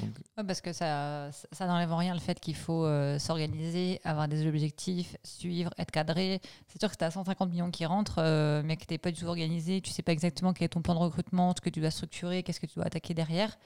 Donc, 0.02 0.48
parce 0.48 0.62
que 0.62 0.74
ça, 0.74 1.32
ça 1.52 1.68
n'enlève 1.68 1.92
en 1.92 1.98
rien 1.98 2.14
le 2.14 2.20
fait 2.20 2.40
qu'il 2.40 2.56
faut 2.56 2.86
euh, 2.86 3.20
s'organiser, 3.20 4.00
avoir 4.04 4.28
des 4.28 4.48
objectifs, 4.48 5.18
suivre, 5.24 5.72
être 5.78 5.92
cadré. 5.92 6.42
C'est 6.68 6.80
sûr 6.80 6.92
que 6.92 6.98
tu 6.98 7.04
as 7.04 7.12
150 7.12 7.50
millions 7.50 7.72
qui 7.72 7.86
rentrent, 7.86 8.20
euh, 8.20 8.62
mais 8.64 8.78
que 8.78 8.86
tu 8.86 8.94
n'es 8.94 8.98
pas 8.98 9.12
du 9.12 9.20
tout 9.20 9.28
organisé, 9.28 9.82
tu 9.82 9.92
sais 9.92 10.04
pas 10.04 10.12
exactement 10.12 10.54
quel 10.54 10.66
est 10.66 10.70
ton 10.70 10.82
plan 10.82 10.94
de 10.94 11.00
recrutement, 11.00 11.54
ce 11.56 11.62
que 11.62 11.70
tu 11.70 11.80
dois 11.80 11.92
structurer, 11.92 12.44
qu'est-ce 12.44 12.60
que 12.60 12.66
tu 12.66 12.76
dois 12.76 12.86
attaquer 12.86 13.14
derrière. 13.14 13.58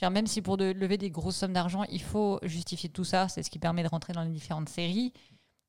Même 0.00 0.28
si 0.28 0.42
pour 0.42 0.56
lever 0.56 0.96
des 0.96 1.10
grosses 1.10 1.36
sommes 1.36 1.52
d'argent, 1.52 1.82
il 1.90 2.02
faut 2.02 2.38
justifier 2.44 2.88
tout 2.88 3.04
ça, 3.04 3.28
c'est 3.28 3.42
ce 3.42 3.50
qui 3.50 3.58
permet 3.58 3.82
de 3.82 3.88
rentrer 3.88 4.12
dans 4.12 4.22
les 4.22 4.30
différentes 4.30 4.68
séries, 4.68 5.12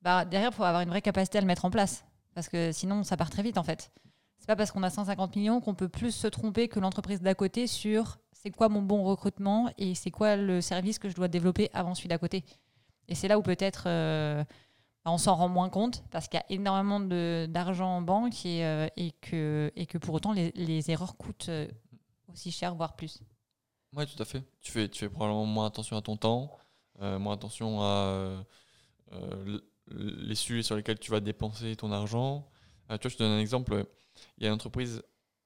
bah, 0.02 0.26
derrière, 0.26 0.52
il 0.52 0.56
faut 0.56 0.64
avoir 0.64 0.82
une 0.82 0.90
vraie 0.90 1.02
capacité 1.02 1.38
à 1.38 1.42
le 1.42 1.48
mettre 1.48 1.66
en 1.66 1.72
place. 1.72 2.06
Parce 2.34 2.48
que 2.48 2.72
sinon, 2.72 3.04
ça 3.04 3.18
part 3.18 3.30
très 3.30 3.44
vite 3.44 3.58
en 3.58 3.64
fait. 3.64 3.92
C'est 4.38 4.48
pas 4.48 4.56
parce 4.56 4.72
qu'on 4.72 4.84
a 4.84 4.90
150 4.90 5.36
millions 5.36 5.60
qu'on 5.60 5.76
peut 5.76 5.90
plus 5.90 6.12
se 6.12 6.28
tromper 6.28 6.68
que 6.68 6.80
l'entreprise 6.80 7.22
d'à 7.22 7.36
côté 7.36 7.68
sur 7.68 8.18
c'est 8.42 8.52
quoi 8.52 8.70
mon 8.70 8.82
bon 8.82 9.04
recrutement 9.04 9.70
et 9.78 9.96
c'est 9.96 10.12
quoi 10.12 10.38
le 10.38 10.62
service 10.62 10.98
que 10.98 11.10
je 11.10 11.16
dois 11.16 11.28
développer 11.28 11.70
avant 11.74 11.94
celui 11.94 12.08
d'à 12.08 12.18
côté. 12.18 12.46
Et 13.10 13.16
c'est 13.16 13.28
là 13.28 13.38
où 13.38 13.42
peut-être 13.42 13.84
euh, 13.88 14.44
bah, 15.04 15.12
on 15.12 15.18
s'en 15.18 15.36
rend 15.36 15.50
moins 15.50 15.70
compte 15.70 16.04
parce 16.10 16.28
qu'il 16.28 16.40
y 16.40 16.44
a 16.44 16.46
énormément 16.50 17.02
d'argent 17.48 17.98
en 17.98 18.02
banque 18.02 18.46
et, 18.46 18.66
euh, 18.66 18.88
que, 19.22 19.72
et 19.76 19.86
pour 19.86 20.16
autant 20.16 20.32
les, 20.32 20.92
erreurs 20.92 21.18
coûtent 21.18 21.50
euh, 21.50 21.68
aussi 22.32 22.52
cher, 22.52 22.76
voire 22.76 22.96
plus. 22.96 23.20
Ouais, 23.94 24.06
tout 24.06 24.22
à 24.22 24.26
fait. 24.26 24.44
Tu 24.62 24.72
fais, 24.72 24.88
tu 24.88 25.00
fais 25.00 25.10
probablement 25.10 25.46
moins 25.46 25.66
attention 25.66 25.98
à 25.98 26.02
ton 26.02 26.16
temps, 26.16 26.56
moins 27.00 27.34
attention 27.34 27.82
à 27.82 28.46
les 29.92 30.36
sujets 30.36 30.64
sur 30.64 30.76
lesquels 30.76 31.00
tu 31.00 31.12
vas 31.12 31.20
dépenser 31.20 31.76
ton 31.76 31.92
argent. 31.92 32.48
Tu 32.90 32.96
vois, 33.02 33.10
je 33.10 33.18
te 33.18 33.24
donne 33.24 33.32
un 33.32 33.40
exemple. 33.40 33.86
Il 34.38 34.44
y 34.44 34.46
a 34.46 34.50
une 34.50 34.56
entreprise, 34.56 35.02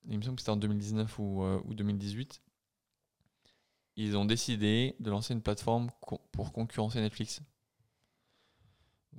il 0.07 0.17
me 0.17 0.23
semble 0.23 0.35
que 0.35 0.41
c'était 0.41 0.51
en 0.51 0.57
2019 0.57 1.19
ou, 1.19 1.43
euh, 1.43 1.61
ou 1.65 1.73
2018. 1.73 2.41
Ils 3.95 4.17
ont 4.17 4.25
décidé 4.25 4.95
de 4.99 5.09
lancer 5.11 5.33
une 5.33 5.41
plateforme 5.41 5.91
pour 6.31 6.51
concurrencer 6.51 6.99
Netflix. 6.99 7.41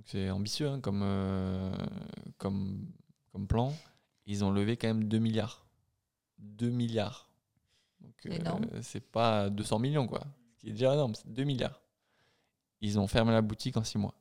C'est 0.04 0.30
ambitieux 0.30 0.68
hein, 0.68 0.80
comme, 0.80 1.02
euh, 1.04 1.72
comme, 2.38 2.90
comme 3.32 3.46
plan. 3.46 3.72
Ils 4.26 4.44
ont 4.44 4.50
levé 4.50 4.76
quand 4.76 4.88
même 4.88 5.04
2 5.04 5.18
milliards. 5.18 5.64
2 6.38 6.70
milliards. 6.70 7.30
Donc, 8.00 8.26
euh, 8.26 8.80
c'est 8.82 9.00
pas 9.00 9.48
200 9.50 9.78
millions, 9.78 10.06
quoi. 10.06 10.26
Ce 10.56 10.60
qui 10.60 10.68
est 10.70 10.72
déjà 10.72 10.92
énorme, 10.94 11.14
c'est 11.14 11.32
2 11.32 11.44
milliards. 11.44 11.80
Ils 12.80 12.98
ont 12.98 13.06
fermé 13.06 13.32
la 13.32 13.42
boutique 13.42 13.76
en 13.76 13.84
6 13.84 13.98
mois. 13.98 14.14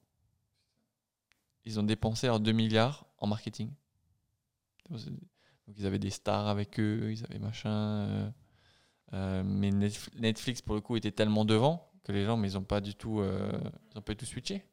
Ils 1.65 1.79
ont 1.79 1.83
dépensé 1.83 2.27
leurs 2.27 2.39
2 2.39 2.51
milliards 2.51 3.05
en 3.17 3.27
marketing. 3.27 3.71
Donc 4.89 4.99
ils 5.77 5.85
avaient 5.85 5.99
des 5.99 6.09
stars 6.09 6.47
avec 6.47 6.79
eux, 6.79 7.11
ils 7.11 7.23
avaient 7.23 7.39
machin. 7.39 8.33
Euh, 9.13 9.41
euh, 9.41 9.43
mais 9.45 9.71
Netf- 9.71 10.09
Netflix, 10.19 10.61
pour 10.61 10.75
le 10.75 10.81
coup, 10.81 10.95
était 10.95 11.11
tellement 11.11 11.45
devant 11.45 11.91
que 12.03 12.11
les 12.11 12.25
gens, 12.25 12.37
mais 12.37 12.51
ils 12.51 12.55
n'ont 12.55 12.63
pas 12.63 12.81
du 12.81 12.95
tout, 12.95 13.19
euh, 13.21 13.51
ils 13.93 13.97
ont 13.97 14.01
pas 14.01 14.13
du 14.13 14.17
tout 14.17 14.25
switché. 14.25 14.65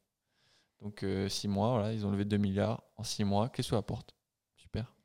Donc 0.81 1.05
6 1.29 1.47
mois, 1.47 1.71
voilà, 1.73 1.93
ils 1.93 2.05
ont 2.05 2.11
levé 2.11 2.25
2 2.25 2.37
milliards 2.37 2.83
en 2.97 3.03
6 3.03 3.23
mois. 3.23 3.49
Qu'est-ce 3.49 3.69
que 3.69 3.75
ça 3.75 3.79
apporte? 3.79 4.15
Super. 4.55 4.95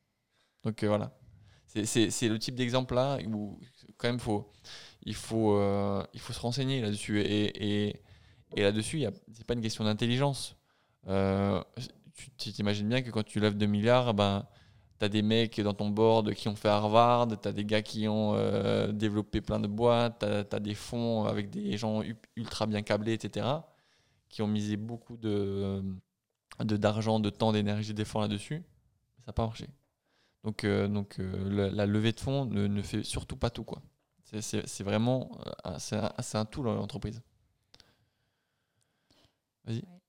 Donc 0.64 0.82
euh, 0.82 0.88
voilà. 0.88 1.18
C'est- 1.66 2.28
le 2.28 2.38
type 2.38 2.54
d'exemple 2.56 2.94
là 2.94 3.18
où 3.26 3.58
quand 3.98 4.08
même 4.08 4.20
faut, 4.20 4.50
il, 5.02 5.14
faut, 5.14 5.56
euh, 5.58 6.04
il 6.14 6.20
faut 6.20 6.32
se 6.32 6.40
renseigner 6.40 6.80
là-dessus. 6.80 7.20
Et, 7.20 7.90
et, 7.90 8.62
là-dessus, 8.62 9.04
c'est 9.32 9.44
pas 9.46 9.54
une 9.54 9.60
question 9.62 9.84
d'intelligence. 9.84 10.56
Euh, 11.08 11.62
tu 12.36 12.52
t'imagines 12.52 12.88
bien 12.88 13.02
que 13.02 13.10
quand 13.10 13.22
tu 13.24 13.40
lèves 13.40 13.56
2 13.56 13.66
milliards, 13.66 14.14
ben, 14.14 14.46
tu 14.98 15.04
as 15.04 15.08
des 15.08 15.22
mecs 15.22 15.60
dans 15.60 15.74
ton 15.74 15.90
board 15.90 16.32
qui 16.34 16.48
ont 16.48 16.56
fait 16.56 16.68
Harvard, 16.68 17.28
tu 17.40 17.48
as 17.48 17.52
des 17.52 17.64
gars 17.64 17.82
qui 17.82 18.08
ont 18.08 18.34
euh, 18.34 18.92
développé 18.92 19.40
plein 19.40 19.60
de 19.60 19.66
boîtes, 19.66 20.20
tu 20.20 20.26
as, 20.56 20.60
des 20.60 20.74
fonds 20.74 21.24
avec 21.24 21.50
des 21.50 21.76
gens 21.76 22.02
ultra 22.36 22.66
bien 22.66 22.82
câblés, 22.82 23.12
etc., 23.12 23.46
qui 24.28 24.42
ont 24.42 24.46
misé 24.46 24.76
beaucoup 24.76 25.16
d'argent, 26.60 27.20
de, 27.20 27.30
temps, 27.30 27.52
d'énergie, 27.52 27.94
d'efforts 27.94 28.22
là-dessus. 28.22 28.62
Ça 29.18 29.24
n'a 29.28 29.32
pas 29.32 29.44
marché. 29.44 29.68
Donc, 30.44 30.64
euh, 30.64 30.88
donc 30.88 31.18
euh, 31.18 31.70
la, 31.72 31.86
levée 31.86 32.12
de 32.12 32.20
fonds 32.20 32.44
ne, 32.46 32.82
fait 32.82 33.02
surtout 33.02 33.36
pas 33.36 33.50
tout. 33.50 33.66
C'est- 34.24 34.82
vraiment 34.82 35.30
un, 35.64 35.76
un 36.34 36.44
tout 36.44 36.62
dans 36.62 36.74
l'entreprise. 36.74 37.22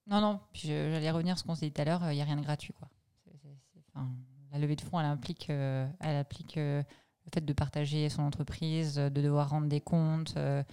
Non, 0.08 0.22
non, 0.22 0.40
je- 0.54 0.92
j'allais 0.92 1.12
revenir 1.12 1.34
à 1.34 1.38
ce 1.38 1.44
qu'on 1.44 1.56
s'est 1.56 1.66
dit 1.66 1.72
tout 1.72 1.82
à 1.82 1.86
l'heure, 1.86 2.12
il 2.12 2.16
n'y 2.16 2.22
a 2.22 2.26
rien 2.26 2.38
de 2.38 2.42
gratuit. 2.42 2.74
Quoi. 2.74 2.88
La 4.58 4.62
levée 4.64 4.76
de 4.76 4.82
fonds, 4.82 5.00
elle 5.00 5.06
implique, 5.06 5.50
euh, 5.50 5.88
elle 6.00 6.16
implique 6.16 6.58
euh, 6.58 6.82
le 7.26 7.32
fait 7.34 7.46
de 7.46 7.54
partager 7.54 8.10
son 8.10 8.24
entreprise, 8.24 8.96
de 8.96 9.22
devoir 9.22 9.50
rendre 9.50 9.68
des 9.68 9.82
comptes, 9.82 10.34
euh, 10.38 10.64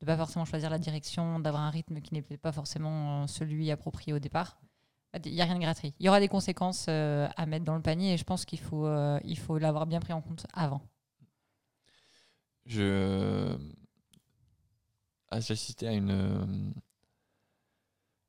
de 0.00 0.06
pas 0.06 0.16
forcément 0.16 0.44
choisir 0.44 0.70
la 0.70 0.78
direction, 0.78 1.40
d'avoir 1.40 1.62
un 1.62 1.70
rythme 1.70 2.00
qui 2.00 2.14
n'est 2.14 2.22
peut-être 2.22 2.40
pas 2.40 2.52
forcément 2.52 3.22
euh, 3.22 3.26
celui 3.26 3.70
approprié 3.70 4.12
au 4.12 4.18
départ. 4.18 4.60
Il 5.24 5.32
n'y 5.32 5.42
a 5.42 5.44
rien 5.44 5.56
de 5.56 5.60
gratuit. 5.60 5.92
Il 5.98 6.06
y 6.06 6.08
aura 6.08 6.20
des 6.20 6.28
conséquences 6.28 6.86
euh, 6.88 7.28
à 7.36 7.44
mettre 7.44 7.64
dans 7.64 7.74
le 7.74 7.82
panier 7.82 8.14
et 8.14 8.16
je 8.16 8.24
pense 8.24 8.46
qu'il 8.46 8.60
faut 8.60 8.86
euh, 8.86 9.20
il 9.24 9.38
l'avoir 9.60 9.86
bien 9.86 10.00
pris 10.00 10.14
en 10.14 10.22
compte 10.22 10.46
avant. 10.54 10.80
Je 12.64 13.58
ah, 15.30 15.38
à 15.38 15.92
une, 15.92 16.10
euh, 16.10 16.44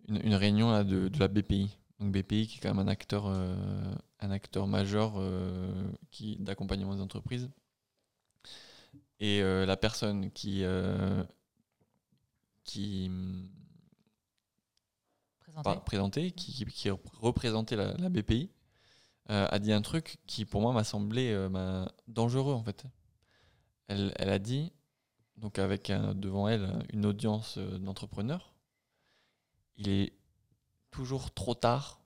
une, 0.07 0.35
réunion 0.35 0.71
là, 0.71 0.83
de, 0.83 1.09
la 1.19 1.27
BPI. 1.27 1.77
Donc 1.99 2.11
BPI 2.11 2.47
qui 2.47 2.57
est 2.57 2.61
quand 2.61 2.73
même 2.73 2.85
un 2.85 2.89
acteur, 2.89 3.25
euh, 3.27 3.93
un 4.23 4.31
acteur 4.31 4.67
majeur 4.67 5.13
euh, 5.17 5.91
qui 6.09 6.37
d'accompagnement 6.37 6.95
des 6.95 7.01
entreprises. 7.01 7.49
Et 9.19 9.41
euh, 9.41 9.65
la 9.65 9.77
personne 9.77 10.31
qui, 10.31 10.63
euh, 10.63 11.23
qui 12.63 13.11
Présenté. 15.39 15.63
pas 15.63 15.75
présenté, 15.77 16.31
qui, 16.31 16.53
qui, 16.53 16.65
qui 16.65 16.89
représentait 16.89 17.75
la, 17.75 17.93
la 17.97 18.09
BPI, 18.09 18.49
a 19.27 19.57
dit 19.59 19.71
un 19.71 19.81
truc 19.81 20.17
qui 20.27 20.43
pour 20.45 20.61
moi 20.61 20.73
m'a 20.73 20.83
semblé 20.83 21.33
dangereux 22.07 22.53
en 22.53 22.63
fait. 22.63 22.83
Elle, 23.87 24.13
elle 24.17 24.29
a 24.29 24.39
dit, 24.39 24.71
donc 25.37 25.59
avec 25.59 25.89
un- 25.89 26.13
devant 26.13 26.47
elle 26.49 26.85
une 26.91 27.05
audience 27.05 27.57
d'entrepreneurs, 27.57 28.53
il 29.77 29.87
est 29.89 30.13
toujours 30.91 31.33
trop 31.33 31.55
tard 31.55 32.01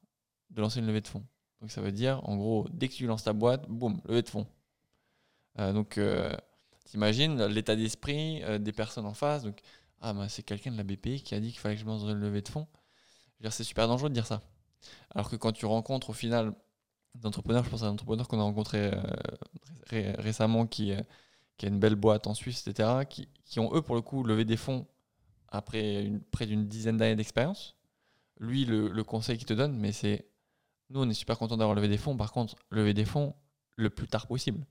de 0.51 0.61
lancer 0.61 0.79
une 0.79 0.87
levée 0.87 1.01
de 1.01 1.07
fonds. 1.07 1.25
Donc 1.61 1.71
ça 1.71 1.81
veut 1.81 1.91
dire, 1.91 2.21
en 2.29 2.37
gros, 2.37 2.67
dès 2.71 2.87
que 2.87 2.93
tu 2.93 3.05
lances 3.07 3.23
ta 3.23 3.33
boîte, 3.33 3.67
boum, 3.69 4.01
levée 4.05 4.21
de 4.23 4.29
fonds. 4.29 4.47
Euh, 5.59 5.73
donc 5.73 5.97
euh, 5.97 6.35
t'imagines 6.85 7.43
l'état 7.45 7.75
d'esprit 7.75 8.43
euh, 8.43 8.57
des 8.59 8.71
personnes 8.73 9.05
en 9.05 9.13
face. 9.13 9.43
Donc, 9.43 9.59
ah 10.01 10.13
ben 10.13 10.27
c'est 10.29 10.43
quelqu'un 10.43 10.71
de 10.71 10.77
la 10.77 10.83
BPI 10.83 11.23
qui 11.23 11.33
a 11.35 11.39
dit 11.39 11.51
qu'il 11.51 11.59
fallait 11.59 11.75
que 11.75 11.81
je 11.81 11.85
lance 11.85 12.03
une 12.03 12.13
levée 12.19 12.41
de 12.41 12.49
fonds. 12.49 12.67
Je 13.39 13.43
veux 13.45 13.49
dire, 13.49 13.53
C'est 13.53 13.63
super 13.63 13.87
dangereux 13.87 14.09
de 14.09 14.13
dire 14.13 14.27
ça. 14.27 14.41
Alors 15.15 15.29
que 15.29 15.35
quand 15.35 15.51
tu 15.53 15.65
rencontres 15.65 16.11
au 16.11 16.13
final 16.13 16.53
des 17.15 17.27
entrepreneurs, 17.27 17.63
je 17.65 17.69
pense 17.69 17.83
à 17.83 17.87
un 17.87 17.91
entrepreneur 17.91 18.27
qu'on 18.27 18.39
a 18.39 18.43
rencontré 18.43 18.93
euh, 18.93 19.01
ré- 19.87 20.11
récemment 20.13 20.67
qui, 20.67 20.93
qui 21.57 21.65
a 21.65 21.69
une 21.69 21.79
belle 21.79 21.95
boîte 21.95 22.27
en 22.27 22.33
Suisse, 22.35 22.67
etc., 22.67 23.05
qui, 23.09 23.29
qui 23.45 23.59
ont 23.59 23.73
eux 23.75 23.81
pour 23.81 23.95
le 23.95 24.01
coup 24.01 24.23
levé 24.23 24.45
des 24.45 24.57
fonds 24.57 24.87
après 25.49 26.11
près 26.31 26.45
d'une 26.45 26.67
dizaine 26.67 26.97
d'années 26.97 27.15
d'expérience. 27.15 27.75
Lui, 28.39 28.65
le, 28.65 28.89
le 28.89 29.03
conseil 29.03 29.37
qu'il 29.37 29.47
te 29.47 29.53
donne, 29.53 29.77
mais 29.77 29.91
c'est 29.91 30.27
nous, 30.89 31.01
on 31.01 31.09
est 31.09 31.13
super 31.13 31.37
content 31.37 31.57
d'avoir 31.57 31.75
levé 31.75 31.87
des 31.87 31.97
fonds. 31.97 32.15
Par 32.15 32.31
contre, 32.31 32.55
lever 32.71 32.93
des 32.93 33.05
fonds 33.05 33.35
le 33.75 33.89
plus 33.89 34.07
tard 34.07 34.27
possible. 34.27 34.65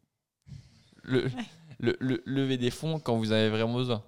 Le, 1.02 1.28
le, 1.78 1.96
le- 2.00 2.22
lever 2.26 2.56
des 2.56 2.70
fonds 2.70 2.98
quand 2.98 3.16
vous 3.16 3.32
avez 3.32 3.48
vraiment 3.48 3.74
besoin. 3.74 4.02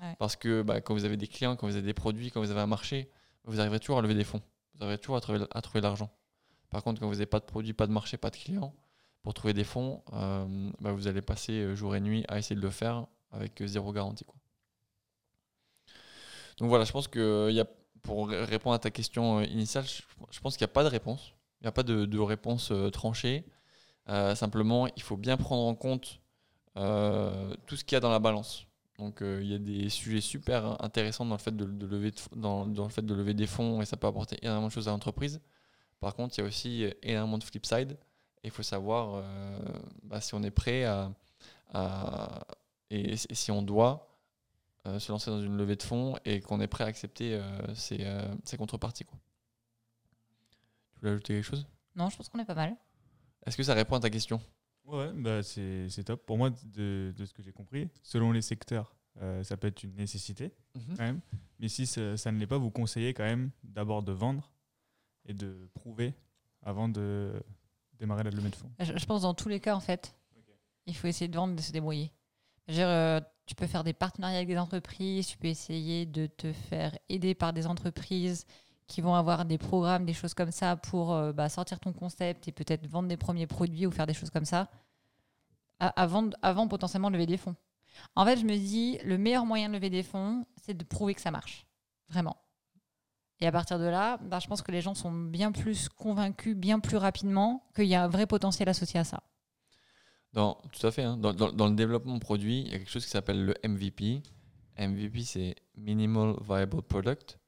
Ouais. 0.00 0.16
Parce 0.18 0.34
que 0.34 0.62
bah, 0.62 0.80
quand 0.80 0.94
vous 0.94 1.04
avez 1.04 1.16
des 1.16 1.28
clients, 1.28 1.54
quand 1.56 1.66
vous 1.66 1.76
avez 1.76 1.86
des 1.86 1.94
produits, 1.94 2.30
quand 2.30 2.40
vous 2.40 2.50
avez 2.50 2.60
un 2.60 2.66
marché, 2.66 3.10
vous 3.44 3.60
arriverez 3.60 3.80
toujours 3.80 3.98
à 3.98 4.02
lever 4.02 4.14
des 4.14 4.24
fonds. 4.24 4.42
Vous 4.74 4.82
arriverez 4.82 4.98
toujours 4.98 5.16
à 5.16 5.20
trouver, 5.20 5.40
à 5.50 5.60
trouver 5.60 5.80
l'argent. 5.80 6.10
Par 6.70 6.82
contre, 6.82 7.00
quand 7.00 7.06
vous 7.06 7.12
n'avez 7.12 7.26
pas 7.26 7.38
de 7.38 7.44
produits, 7.44 7.74
pas 7.74 7.86
de 7.86 7.92
marché, 7.92 8.16
pas 8.16 8.30
de 8.30 8.36
clients, 8.36 8.74
pour 9.22 9.34
trouver 9.34 9.52
des 9.52 9.64
fonds, 9.64 10.02
euh, 10.14 10.70
bah, 10.80 10.92
vous 10.92 11.06
allez 11.06 11.22
passer 11.22 11.52
euh, 11.52 11.76
jour 11.76 11.94
et 11.94 12.00
nuit 12.00 12.24
à 12.28 12.38
essayer 12.38 12.56
de 12.56 12.62
le 12.62 12.70
faire 12.70 13.06
avec 13.30 13.62
zéro 13.66 13.92
garantie. 13.92 14.24
Quoi. 14.24 14.36
Donc 16.58 16.68
voilà, 16.68 16.84
je 16.84 16.92
pense 16.92 17.08
que 17.08 17.50
y 17.50 17.60
a, 17.60 17.66
pour 18.02 18.28
répondre 18.28 18.74
à 18.74 18.78
ta 18.78 18.90
question 18.90 19.40
initiale, 19.42 19.84
je, 19.84 20.40
pense 20.40 20.56
qu'il 20.56 20.64
n'y 20.64 20.70
a 20.70 20.74
pas 20.74 20.84
de 20.84 20.88
réponse. 20.88 21.34
Il 21.62 21.66
n'y 21.66 21.68
a 21.68 21.72
pas 21.72 21.82
de, 21.82 22.18
réponse 22.18 22.72
tranchée. 22.92 23.44
simplement, 24.34 24.88
il 24.96 25.02
faut 25.02 25.16
bien 25.16 25.36
prendre 25.36 25.62
en 25.62 25.74
compte 25.74 26.20
tout 26.74 27.76
ce 27.76 27.84
qu'il 27.84 27.94
y 27.94 27.96
a 27.96 28.00
dans 28.00 28.10
la 28.10 28.18
balance. 28.18 28.66
Donc 28.98 29.18
il 29.22 29.46
y 29.46 29.54
a 29.54 29.58
des 29.58 29.88
sujets 29.88 30.20
super 30.20 30.82
intéressants 30.82 31.24
dans 31.24 31.36
le 31.36 31.40
fait 31.40 31.56
de, 31.56 31.64
lever 31.64 32.12
dans, 32.34 32.64
le 32.66 32.88
fait 32.88 33.02
de 33.06 33.14
lever 33.14 33.34
des 33.34 33.46
fonds 33.46 33.80
et 33.80 33.84
ça 33.84 33.96
peut 33.96 34.06
apporter 34.08 34.38
énormément 34.42 34.66
de 34.66 34.72
choses 34.72 34.88
à 34.88 34.90
l'entreprise. 34.90 35.40
Par 36.00 36.16
contre, 36.16 36.36
il 36.36 36.40
y 36.40 36.44
a 36.44 36.46
aussi 36.48 36.86
énormément 37.02 37.38
de 37.38 37.44
flip 37.44 37.64
side. 37.64 37.96
Il 38.44 38.50
faut 38.50 38.62
savoir 38.62 39.14
euh, 39.14 39.58
bah, 40.02 40.20
si 40.20 40.34
on 40.34 40.42
est 40.42 40.50
prêt 40.50 40.84
à, 40.84 41.12
et, 42.90 43.16
si 43.16 43.50
on 43.50 43.62
doit 43.62 44.08
euh, 44.86 44.98
se 44.98 45.12
lancer 45.12 45.30
dans 45.30 45.40
une 45.40 45.56
levée 45.56 45.76
de 45.76 45.82
fonds 45.82 46.16
et 46.24 46.40
qu'on 46.40 46.60
est 46.60 46.66
prêt 46.66 46.84
à 46.84 46.88
accepter 46.88 47.34
euh, 47.34 47.74
ces, 47.74 48.56
contreparties. 48.58 49.04
Quoi. 49.04 49.18
Tu 51.02 51.06
voulais 51.06 51.14
ajouter 51.14 51.34
quelque 51.34 51.44
chose? 51.44 51.66
Non, 51.96 52.10
je 52.10 52.16
pense 52.16 52.28
qu'on 52.28 52.38
est 52.38 52.44
pas 52.44 52.54
mal. 52.54 52.76
Est-ce 53.44 53.56
que 53.56 53.64
ça 53.64 53.74
répond 53.74 53.96
à 53.96 54.00
ta 54.00 54.08
question? 54.08 54.40
Ouais, 54.84 55.10
bah 55.12 55.42
c'est 55.42 56.04
top. 56.04 56.24
Pour 56.24 56.38
moi, 56.38 56.50
de, 56.50 57.12
de 57.16 57.26
ce 57.26 57.34
que 57.34 57.42
j'ai 57.42 57.50
compris, 57.50 57.90
selon 58.04 58.30
les 58.30 58.40
secteurs, 58.40 58.94
ça 59.42 59.56
peut 59.56 59.66
être 59.66 59.82
une 59.82 59.96
nécessité 59.96 60.52
mhm. 60.76 60.96
quand 60.96 61.02
même. 61.02 61.20
Mais 61.58 61.66
si 61.66 61.88
ça, 61.88 62.16
ça 62.16 62.30
ne 62.30 62.38
l'est 62.38 62.46
pas, 62.46 62.56
vous 62.56 62.70
conseillez 62.70 63.14
quand 63.14 63.24
même 63.24 63.50
d'abord 63.64 64.04
de 64.04 64.12
vendre 64.12 64.52
et 65.26 65.34
de 65.34 65.68
prouver 65.74 66.14
avant 66.62 66.88
de 66.88 67.32
démarrer 67.98 68.22
la 68.22 68.30
levée 68.30 68.50
de 68.50 68.54
fonds 68.54 68.70
je, 68.78 69.04
pense 69.04 69.22
dans 69.22 69.34
tous 69.34 69.48
les 69.48 69.58
cas, 69.58 69.74
en 69.74 69.80
fait, 69.80 70.14
il 70.86 70.94
faut 70.94 71.08
essayer 71.08 71.26
de 71.26 71.36
vendre, 71.36 71.56
de 71.56 71.60
se 71.60 71.72
débrouiller. 71.72 72.12
Dire, 72.68 72.86
euh, 72.88 73.20
tu 73.46 73.56
peux 73.56 73.66
faire 73.66 73.82
des 73.82 73.92
partenariats 73.92 74.36
avec 74.36 74.48
des 74.48 74.58
entreprises, 74.58 75.26
tu 75.26 75.36
peux 75.36 75.48
essayer 75.48 76.06
de 76.06 76.26
te 76.26 76.52
faire 76.52 76.96
aider 77.08 77.34
par 77.34 77.52
des 77.52 77.66
entreprises 77.66 78.46
qui 78.92 79.00
vont 79.00 79.14
avoir 79.14 79.46
des 79.46 79.56
programmes, 79.56 80.04
des 80.04 80.12
choses 80.12 80.34
comme 80.34 80.52
ça 80.52 80.76
pour 80.76 81.14
euh, 81.14 81.32
bah, 81.32 81.48
sortir 81.48 81.80
ton 81.80 81.94
concept 81.94 82.46
et 82.46 82.52
peut-être 82.52 82.86
vendre 82.86 83.08
des 83.08 83.16
premiers 83.16 83.46
produits 83.46 83.86
ou 83.86 83.90
faire 83.90 84.06
des 84.06 84.12
choses 84.12 84.28
comme 84.28 84.44
ça 84.44 84.68
avant, 85.78 86.28
avant 86.42 86.68
potentiellement 86.68 87.08
lever 87.08 87.24
des 87.24 87.38
fonds. 87.38 87.56
En 88.16 88.26
fait, 88.26 88.36
je 88.36 88.44
me 88.44 88.54
dis, 88.54 88.98
le 89.04 89.16
meilleur 89.16 89.46
moyen 89.46 89.68
de 89.68 89.74
lever 89.74 89.88
des 89.88 90.02
fonds, 90.02 90.44
c'est 90.62 90.74
de 90.74 90.84
prouver 90.84 91.14
que 91.14 91.22
ça 91.22 91.30
marche. 91.30 91.66
Vraiment. 92.10 92.36
Et 93.40 93.46
à 93.46 93.52
partir 93.52 93.78
de 93.78 93.86
là, 93.86 94.18
bah, 94.18 94.38
je 94.38 94.46
pense 94.46 94.60
que 94.60 94.70
les 94.70 94.82
gens 94.82 94.94
sont 94.94 95.10
bien 95.10 95.52
plus 95.52 95.88
convaincus, 95.88 96.54
bien 96.54 96.78
plus 96.78 96.98
rapidement, 96.98 97.66
qu'il 97.74 97.86
y 97.86 97.94
a 97.94 98.04
un 98.04 98.08
vrai 98.08 98.26
potentiel 98.26 98.68
associé 98.68 99.00
à 99.00 99.04
ça. 99.04 99.22
Dans, 100.34 100.58
tout 100.70 100.86
à 100.86 100.90
fait. 100.90 101.02
Hein. 101.02 101.16
Dans, 101.16 101.32
dans, 101.32 101.66
le 101.66 101.74
développement 101.74 102.18
produit, 102.18 102.60
il 102.60 102.72
y 102.72 102.74
a 102.74 102.78
quelque 102.78 102.90
chose 102.90 103.04
qui 103.04 103.10
s'appelle 103.10 103.44
le 103.44 103.54
MVP. 103.66 104.22
MVP, 104.78 105.22
c'est 105.22 105.56
Minimal 105.76 106.36
Viable 106.46 106.82
Product. 106.82 107.38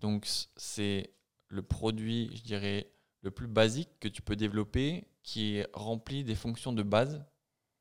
Donc, 0.00 0.26
c'est 0.56 1.12
le 1.48 1.62
produit, 1.62 2.30
je 2.36 2.42
dirais, 2.42 2.90
le 3.22 3.30
plus 3.30 3.46
basique 3.46 3.90
que 4.00 4.08
tu 4.08 4.22
peux 4.22 4.36
développer 4.36 5.06
qui 5.22 5.62
remplit 5.72 6.22
des 6.24 6.34
fonctions 6.34 6.72
de 6.72 6.82
base 6.82 7.24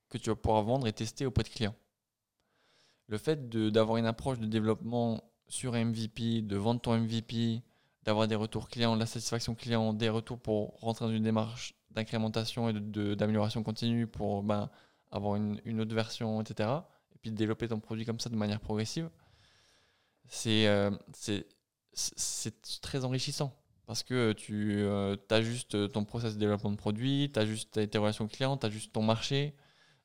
que 0.09 0.17
tu 0.17 0.29
vas 0.29 0.35
pouvoir 0.35 0.63
vendre 0.63 0.87
et 0.87 0.93
tester 0.93 1.25
auprès 1.25 1.43
de 1.43 1.49
clients. 1.49 1.75
Le 3.07 3.17
fait 3.17 3.49
d'avoir 3.49 3.97
une 3.97 4.05
approche 4.05 4.39
de 4.39 4.47
développement 4.47 5.23
sur 5.47 5.73
MVP, 5.73 6.41
de 6.41 6.55
vendre 6.57 6.81
ton 6.81 6.97
MVP, 6.97 7.61
d'avoir 8.03 8.27
des 8.27 8.35
retours 8.35 8.69
clients, 8.69 8.95
de 8.95 8.99
la 8.99 9.05
satisfaction 9.05 9.53
client, 9.55 9.93
des 9.93 10.09
retours 10.09 10.39
pour 10.39 10.79
rentrer 10.79 11.05
dans 11.05 11.11
une 11.11 11.23
démarche 11.23 11.75
d'incrémentation 11.91 12.69
et 12.69 12.73
d'amélioration 13.15 13.63
continue 13.63 14.07
pour 14.07 14.43
ben, 14.43 14.69
avoir 15.11 15.35
une, 15.35 15.79
autre 15.79 15.93
version, 15.93 16.41
etc. 16.41 16.69
Et 17.13 17.17
puis 17.19 17.31
de 17.31 17.35
développer 17.35 17.67
ton 17.67 17.79
produit 17.79 18.05
comme 18.05 18.19
ça 18.19 18.29
de 18.29 18.35
manière 18.35 18.59
progressive, 18.59 19.09
c'est 20.27 20.67
euh, 20.67 20.91
très 22.81 23.05
enrichissant. 23.05 23.55
Parce 23.85 24.01
que 24.01 24.33
tu 24.33 24.77
euh, 24.77 25.15
as 25.29 25.41
juste 25.41 25.91
ton 25.91 26.05
process 26.05 26.33
de 26.33 26.39
développement 26.39 26.71
de 26.71 26.75
produit, 26.75 27.29
tu 27.31 27.39
as 27.39 27.45
juste 27.45 27.89
tes 27.89 27.97
relations 27.97 28.27
clients, 28.27 28.57
tu 28.57 28.65
as 28.65 28.69
juste 28.69 28.91
ton 28.93 29.03
marché. 29.03 29.55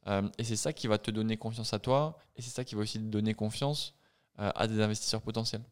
Euh, 0.06 0.28
et 0.38 0.44
c'est 0.44 0.56
ça 0.56 0.72
qui 0.72 0.86
va 0.86 0.98
te 0.98 1.10
donner 1.10 1.36
confiance 1.36 1.72
à 1.72 1.78
toi. 1.78 2.18
Et 2.36 2.42
c'est 2.42 2.50
ça 2.50 2.64
qui 2.64 2.74
va 2.74 2.82
aussi 2.82 2.98
te 2.98 3.04
donner 3.04 3.34
confiance 3.34 3.94
euh, 4.40 4.50
à 4.54 4.66
des 4.66 4.80
investisseurs 4.80 5.20
potentiels. 5.20 5.62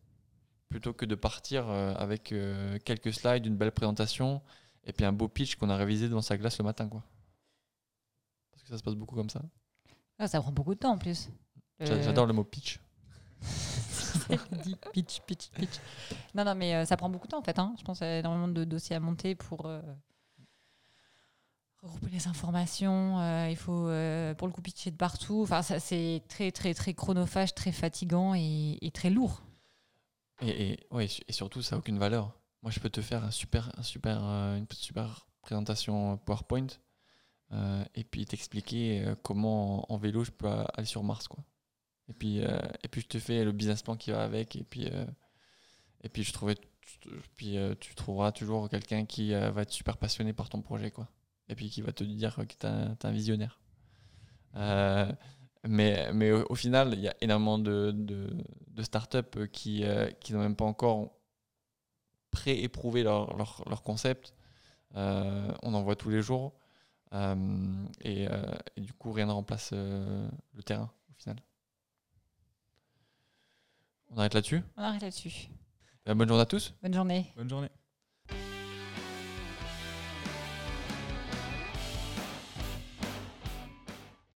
Plutôt 0.68 0.92
que 0.92 1.06
de 1.06 1.14
partir 1.14 1.68
euh, 1.70 1.94
avec 1.94 2.32
euh, 2.32 2.78
quelques 2.84 3.14
slides, 3.14 3.46
une 3.46 3.56
belle 3.56 3.72
présentation 3.72 4.42
et 4.84 4.92
puis 4.92 5.06
un 5.06 5.12
beau 5.12 5.26
pitch 5.28 5.56
qu'on 5.56 5.70
a 5.70 5.76
révisé 5.76 6.08
devant 6.08 6.20
sa 6.20 6.36
glace 6.36 6.58
le 6.58 6.64
matin. 6.64 6.86
Quoi. 6.86 7.02
Parce 8.50 8.62
que 8.62 8.68
ça 8.68 8.76
se 8.76 8.82
passe 8.82 8.94
beaucoup 8.94 9.14
comme 9.14 9.30
ça. 9.30 9.40
Ah, 10.18 10.28
ça 10.28 10.40
prend 10.40 10.52
beaucoup 10.52 10.74
de 10.74 10.80
temps 10.80 10.92
en 10.92 10.98
plus. 10.98 11.30
J'adore 11.80 12.26
le 12.26 12.34
mot 12.34 12.44
pitch. 12.44 12.78
pitch, 14.92 15.20
pitch, 15.26 15.50
pitch. 15.50 15.80
Non, 16.34 16.44
non, 16.44 16.54
mais 16.54 16.84
ça 16.86 16.96
prend 16.96 17.08
beaucoup 17.08 17.26
de 17.26 17.32
temps 17.32 17.38
en 17.38 17.42
fait. 17.42 17.58
Hein. 17.58 17.74
Je 17.78 17.84
pense 17.84 17.98
qu'il 17.98 18.06
y 18.06 18.10
a 18.10 18.18
énormément 18.18 18.48
de 18.48 18.64
dossiers 18.64 18.96
à 18.96 19.00
monter 19.00 19.34
pour 19.34 19.66
regrouper 21.82 22.10
les 22.10 22.28
informations, 22.28 23.20
euh, 23.20 23.48
il 23.50 23.56
faut 23.56 23.88
euh, 23.88 24.34
pour 24.34 24.48
le 24.48 24.52
coup 24.52 24.62
pitcher 24.62 24.90
de 24.90 24.96
partout. 24.96 25.42
Enfin, 25.42 25.62
ça 25.62 25.80
c'est 25.80 26.22
très 26.28 26.50
très 26.50 26.74
très 26.74 26.94
chronophage, 26.94 27.54
très 27.54 27.72
fatigant 27.72 28.34
et, 28.34 28.90
très 28.92 29.10
lourd. 29.10 29.42
Et, 30.40 30.72
et, 30.72 31.08
et 31.28 31.32
surtout, 31.32 31.62
ça 31.62 31.76
n'a 31.76 31.80
aucune 31.80 31.98
valeur. 31.98 32.32
Moi, 32.62 32.72
je 32.72 32.80
peux 32.80 32.90
te 32.90 33.00
faire 33.00 33.24
un 33.24 33.30
super, 33.30 33.72
super, 33.82 34.18
euh, 34.22 34.56
une 34.56 34.66
super 34.72 35.26
présentation 35.42 36.16
PowerPoint 36.18 36.66
et 37.94 38.04
puis 38.04 38.26
t'expliquer 38.26 39.14
comment 39.22 39.90
en, 39.90 39.96
vélo 39.96 40.22
je 40.22 40.30
peux 40.30 40.48
aller 40.74 40.86
sur 40.86 41.02
Mars, 41.02 41.28
quoi. 41.28 41.42
Et 42.08 42.12
puis, 42.12 42.38
et 42.38 42.88
puis 42.90 43.02
je 43.02 43.06
te 43.06 43.18
fais 43.18 43.44
le 43.44 43.52
business 43.52 43.82
plan 43.82 43.96
qui 43.96 44.10
va 44.10 44.22
avec 44.24 44.56
et 44.56 44.64
puis 44.64 44.88
et 46.02 46.08
puis 46.08 46.24
je 46.24 46.32
trouvais, 46.32 46.56
puis 47.36 47.58
tu 47.80 47.94
trouveras 47.94 48.32
toujours 48.32 48.68
quelqu'un 48.68 49.04
qui 49.04 49.32
va 49.32 49.62
être 49.62 49.72
super 49.72 49.96
passionné 49.98 50.32
par 50.32 50.48
ton 50.48 50.62
projet, 50.62 50.90
quoi 50.90 51.08
et 51.48 51.54
puis 51.54 51.70
qui 51.70 51.82
va 51.82 51.92
te 51.92 52.04
dire 52.04 52.36
que 52.36 52.42
tu 52.42 52.66
es, 52.66 53.06
un 53.06 53.10
visionnaire. 53.10 53.60
Euh, 54.56 55.10
mais, 55.64 56.12
mais 56.12 56.30
au, 56.30 56.54
final, 56.54 56.94
il 56.94 57.00
y 57.00 57.08
a 57.08 57.14
énormément 57.20 57.58
de, 57.58 57.92
de, 57.92 58.28
de 58.68 58.82
startups 58.82 59.48
qui, 59.52 59.84
euh, 59.84 60.10
qui 60.20 60.32
n'ont 60.32 60.40
même 60.40 60.56
pas 60.56 60.64
encore 60.64 61.10
pré-éprouvé 62.30 63.02
leur, 63.02 63.36
leur, 63.36 63.64
leur, 63.66 63.82
concept. 63.82 64.34
Euh, 64.94 65.50
on 65.62 65.74
en 65.74 65.82
voit 65.82 65.96
tous 65.96 66.10
les 66.10 66.22
jours. 66.22 66.54
Et, 68.02 68.28
du 68.76 68.92
coup, 68.92 69.12
rien 69.12 69.26
ne 69.26 69.32
remplace 69.32 69.72
le 69.72 70.62
terrain 70.64 70.90
au 71.10 71.14
final. 71.14 71.36
On 74.10 74.18
arrête 74.18 74.34
là-dessus? 74.34 74.62
On 74.76 74.82
arrête 74.82 75.02
là-dessus. 75.02 75.48
bonne 76.06 76.28
journée 76.28 76.42
à 76.42 76.46
tous. 76.46 76.74
Bonne 76.82 76.94
journée. 76.94 77.32
Bonne 77.36 77.48
journée. 77.48 77.68